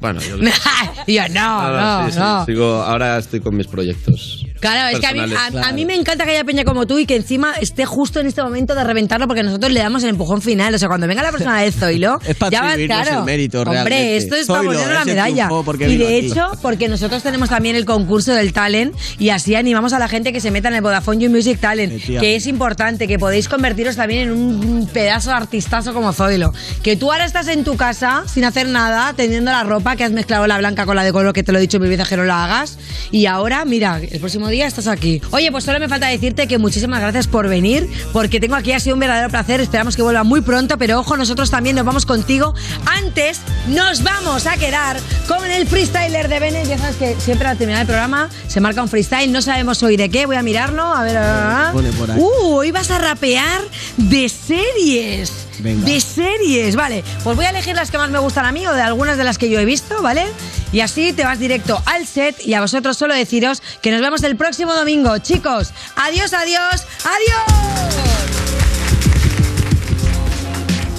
[0.00, 0.36] bueno, yo...
[1.06, 2.46] Yo no, no, sí, sí, no.
[2.46, 4.41] sigo- ahora estoy con mis proyectos.
[4.62, 6.96] Claro, es que a mí, a- a mí me encanta que haya peña como tú
[6.98, 10.10] y que encima esté justo en este momento de reventarlo porque nosotros le damos el
[10.10, 10.74] empujón final.
[10.74, 13.18] O sea, cuando venga la persona de Zoilo, Es para ya va, claro.
[13.18, 14.16] el mérito, Hombre, realmente.
[14.16, 15.48] esto es para Zoilo, ponerle la ese medalla.
[15.88, 16.26] Y de aquí.
[16.28, 20.32] hecho, porque nosotros tenemos también el concurso del talent y así animamos a la gente
[20.32, 23.96] que se meta en el Vodafone You Music Talent, que es importante, que podéis convertiros
[23.96, 26.52] también en un pedazo de artistazo como Zoilo.
[26.82, 30.12] Que tú ahora estás en tu casa sin hacer nada, teniendo la ropa, que has
[30.12, 32.16] mezclado la blanca con la de color, que te lo he dicho mil veces que
[32.16, 32.78] no la hagas.
[33.10, 35.20] Y ahora, mira, el próximo día estás aquí.
[35.32, 38.78] Oye, pues solo me falta decirte que muchísimas gracias por venir, porque tengo aquí, ha
[38.78, 39.60] sido un verdadero placer.
[39.60, 42.54] Esperamos que vuelva muy pronto, pero ojo, nosotros también nos vamos contigo.
[42.86, 46.68] Antes, nos vamos a quedar con el freestyler de Bennett.
[46.68, 49.96] Ya sabes que siempre al terminar el programa se marca un freestyle, no sabemos hoy
[49.96, 51.16] de qué, voy a mirarlo, a ver.
[51.18, 51.70] ah.
[51.72, 52.20] Pone por ahí.
[52.20, 53.62] Uh, hoy vas a rapear
[53.96, 55.32] de series.
[55.62, 55.86] Venga.
[55.86, 57.04] De series, vale.
[57.22, 59.24] Pues voy a elegir las que más me gustan a mí o de algunas de
[59.24, 60.26] las que yo he visto, ¿vale?
[60.72, 64.22] Y así te vas directo al set y a vosotros solo deciros que nos vemos
[64.22, 65.18] el próximo domingo.
[65.18, 68.12] Chicos, adiós, adiós, adiós.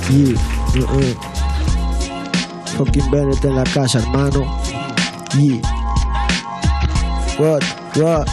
[0.09, 0.37] Yeah.
[2.77, 4.61] Fucking Bennett en la casa, hermano.
[5.37, 5.61] Yeah.
[7.39, 7.63] What,
[7.95, 8.27] what?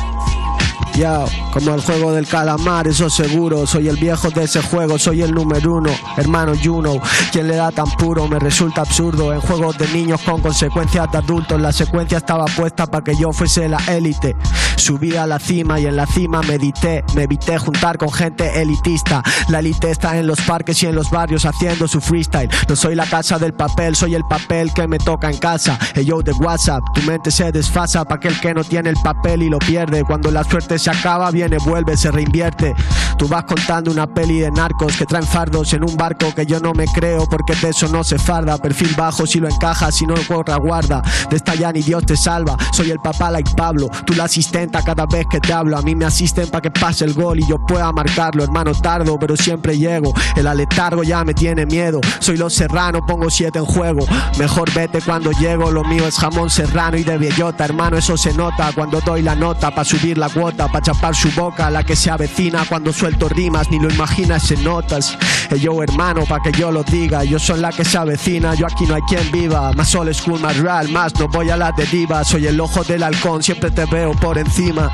[0.97, 3.67] Yo, como el juego del calamar, eso seguro.
[3.67, 5.91] Soy el viejo de ese juego, soy el número uno.
[6.17, 7.01] Hermano Juno,
[7.33, 9.33] quien le da tan puro me resulta absurdo.
[9.33, 13.33] En juegos de niños con consecuencias de adultos, la secuencia estaba puesta para que yo
[13.33, 14.37] fuese la élite.
[14.77, 17.05] Subí a la cima y en la cima medité.
[17.15, 19.23] Me evité juntar con gente elitista.
[19.49, 22.49] La élite está en los parques y en los barrios haciendo su freestyle.
[22.69, 25.79] No soy la casa del papel, soy el papel que me toca en casa.
[25.95, 29.43] El yo de WhatsApp, tu mente se desfasa para aquel que no tiene el papel
[29.43, 30.05] y lo pierde.
[30.05, 32.75] Cuando la suerte se acaba, viene, vuelve, se reinvierte.
[33.17, 36.61] Tú vas contando una peli de narcos que traen fardos en un barco que yo
[36.61, 38.59] no me creo porque de eso no se farda.
[38.59, 41.03] Perfil bajo si lo encajas, si no corra guarda.
[41.31, 42.59] De esta ya ni Dios te salva.
[42.73, 45.79] Soy el papá like Pablo, tú la asistenta cada vez que te hablo.
[45.79, 48.45] A mí me asisten para que pase el gol y yo pueda marcarlo.
[48.45, 50.13] Hermano, tardo, pero siempre llego.
[50.37, 52.01] El aletargo ya me tiene miedo.
[52.19, 54.07] Soy los serrano, pongo siete en juego.
[54.39, 55.71] Mejor vete cuando llego.
[55.71, 57.65] Lo mío es jamón serrano y de bellota.
[57.65, 61.30] Hermano, eso se nota cuando doy la nota para subir la cuota, para chapar su
[61.31, 65.17] boca, la que se avecina cuando suelto rimas, ni lo imaginas en notas.
[65.51, 68.67] Eh, yo, hermano, para que yo lo diga, yo soy la que se avecina, yo
[68.67, 69.73] aquí no hay quien viva.
[69.73, 72.25] Más old school, más real, más no voy a la deriva.
[72.25, 74.91] Soy el ojo del halcón, siempre te veo por encima.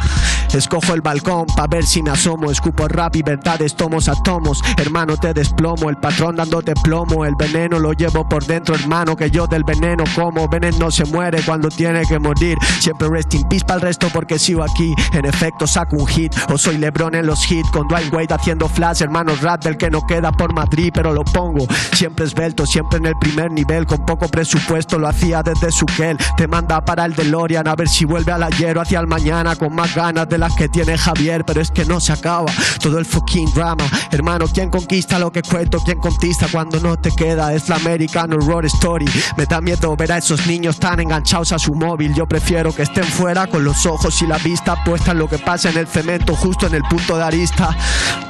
[0.53, 2.51] Escojo el balcón para ver si me asomo.
[2.51, 4.63] Escupo rap y verdades, tomos a tomos.
[4.79, 7.25] Hermano, te desplomo, el patrón dándote plomo.
[7.25, 10.49] El veneno lo llevo por dentro, hermano, que yo del veneno como.
[10.49, 12.57] Veneno se muere cuando tiene que morir.
[12.81, 14.95] Siempre rest in peace el resto porque sigo aquí.
[15.13, 16.26] En efecto, saco un hit.
[16.49, 19.03] O soy Lebron en los hits con Dwayne Wade haciendo flash.
[19.03, 21.67] Hermano, rap del que no queda por Madrid, pero lo pongo.
[21.93, 23.87] Siempre esbelto, siempre en el primer nivel.
[23.87, 26.19] Con poco presupuesto lo hacía desde su gel.
[26.37, 29.57] Te manda para el DeLorean a ver si vuelve al ayer o hacia el mañana
[29.57, 31.45] con más ganas de las que tiene Javier.
[31.45, 33.85] Pero es que no se acaba todo el fucking drama.
[34.11, 35.79] Hermano, ¿quién conquista lo que cuento?
[35.85, 37.53] ¿Quién conquista cuando no te queda?
[37.55, 39.07] Es la American Horror Story.
[39.37, 42.15] Me da miedo ver a esos niños tan enganchados a su móvil.
[42.15, 45.39] Yo prefiero que estén fuera con los ojos y la vista puesta en lo que
[45.39, 47.77] pasa en el cemento justo en el punto de arista.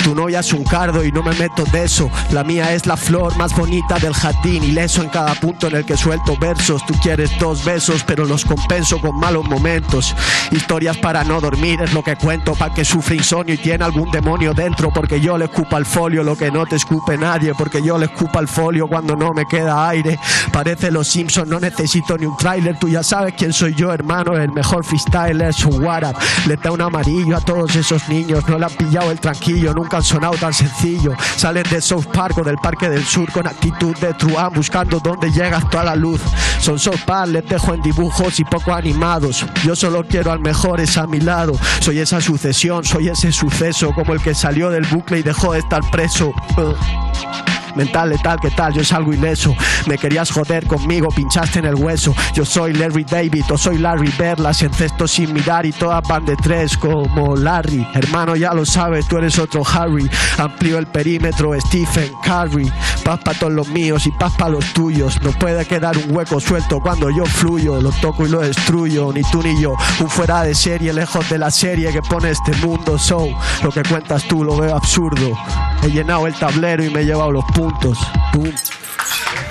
[0.03, 2.11] Tu novia es un cardo y no me meto de eso.
[2.31, 5.85] La mía es la flor más bonita del jardín, ileso en cada punto en el
[5.85, 6.85] que suelto versos.
[6.87, 10.15] Tú quieres dos besos, pero los compenso con malos momentos.
[10.53, 14.11] Historias para no dormir es lo que cuento, para que sufre insomnio y tiene algún
[14.11, 14.91] demonio dentro.
[14.93, 17.53] Porque yo le escupo al folio lo que no te escupe nadie.
[17.55, 20.19] Porque yo le escupo al folio cuando no me queda aire.
[20.53, 22.79] Parece los Simpsons, no necesito ni un tráiler.
[22.79, 24.37] Tú ya sabes quién soy yo, hermano.
[24.37, 26.17] El mejor freestyler es un Warap.
[26.47, 28.49] Le da un amarillo a todos esos niños.
[28.49, 31.15] No le han pillado el tranquillo, nunca han sonado tan sencillo.
[31.37, 35.31] Salen de South Park o del Parque del Sur con actitud de truán, buscando dónde
[35.31, 36.21] llega toda la luz.
[36.61, 39.45] Son South Park, les dejo en dibujos y poco animados.
[39.65, 41.55] Yo solo quiero al mejor, es a mi lado.
[41.81, 45.61] Soy esa sucesión, soy ese suceso, como el que salió del bucle y dejó de
[45.61, 46.33] estar preso.
[46.57, 47.56] Uh.
[47.77, 48.73] Mental, letal, ¿qué tal?
[48.73, 49.55] Yo salgo ileso.
[49.87, 52.15] Me querías joder conmigo, pinchaste en el hueso.
[52.35, 54.41] Yo soy Larry David o soy Larry Bird.
[54.41, 57.87] Las encesto sin mirar y todas van de tres como Larry.
[57.95, 60.09] Hermano, ya lo sabes, tú eres otro Harry.
[60.39, 62.73] Amplío el perímetro, Stephen Curry.
[63.05, 65.21] Paz para todos los míos y paz para los tuyos.
[65.23, 67.81] No puede quedar un hueco suelto cuando yo fluyo.
[67.81, 69.75] Lo toco y lo destruyo, ni tú ni yo.
[70.01, 72.99] Un fuera de serie, lejos de la serie que pone este mundo.
[72.99, 73.29] So,
[73.63, 75.37] lo que cuentas tú lo veo absurdo.
[75.83, 77.66] He llenado el tablero y me he llevado los puntos.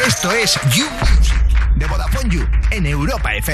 [0.06, 1.36] Esto es You Music
[1.76, 3.44] de Vodafone You en Europa FM.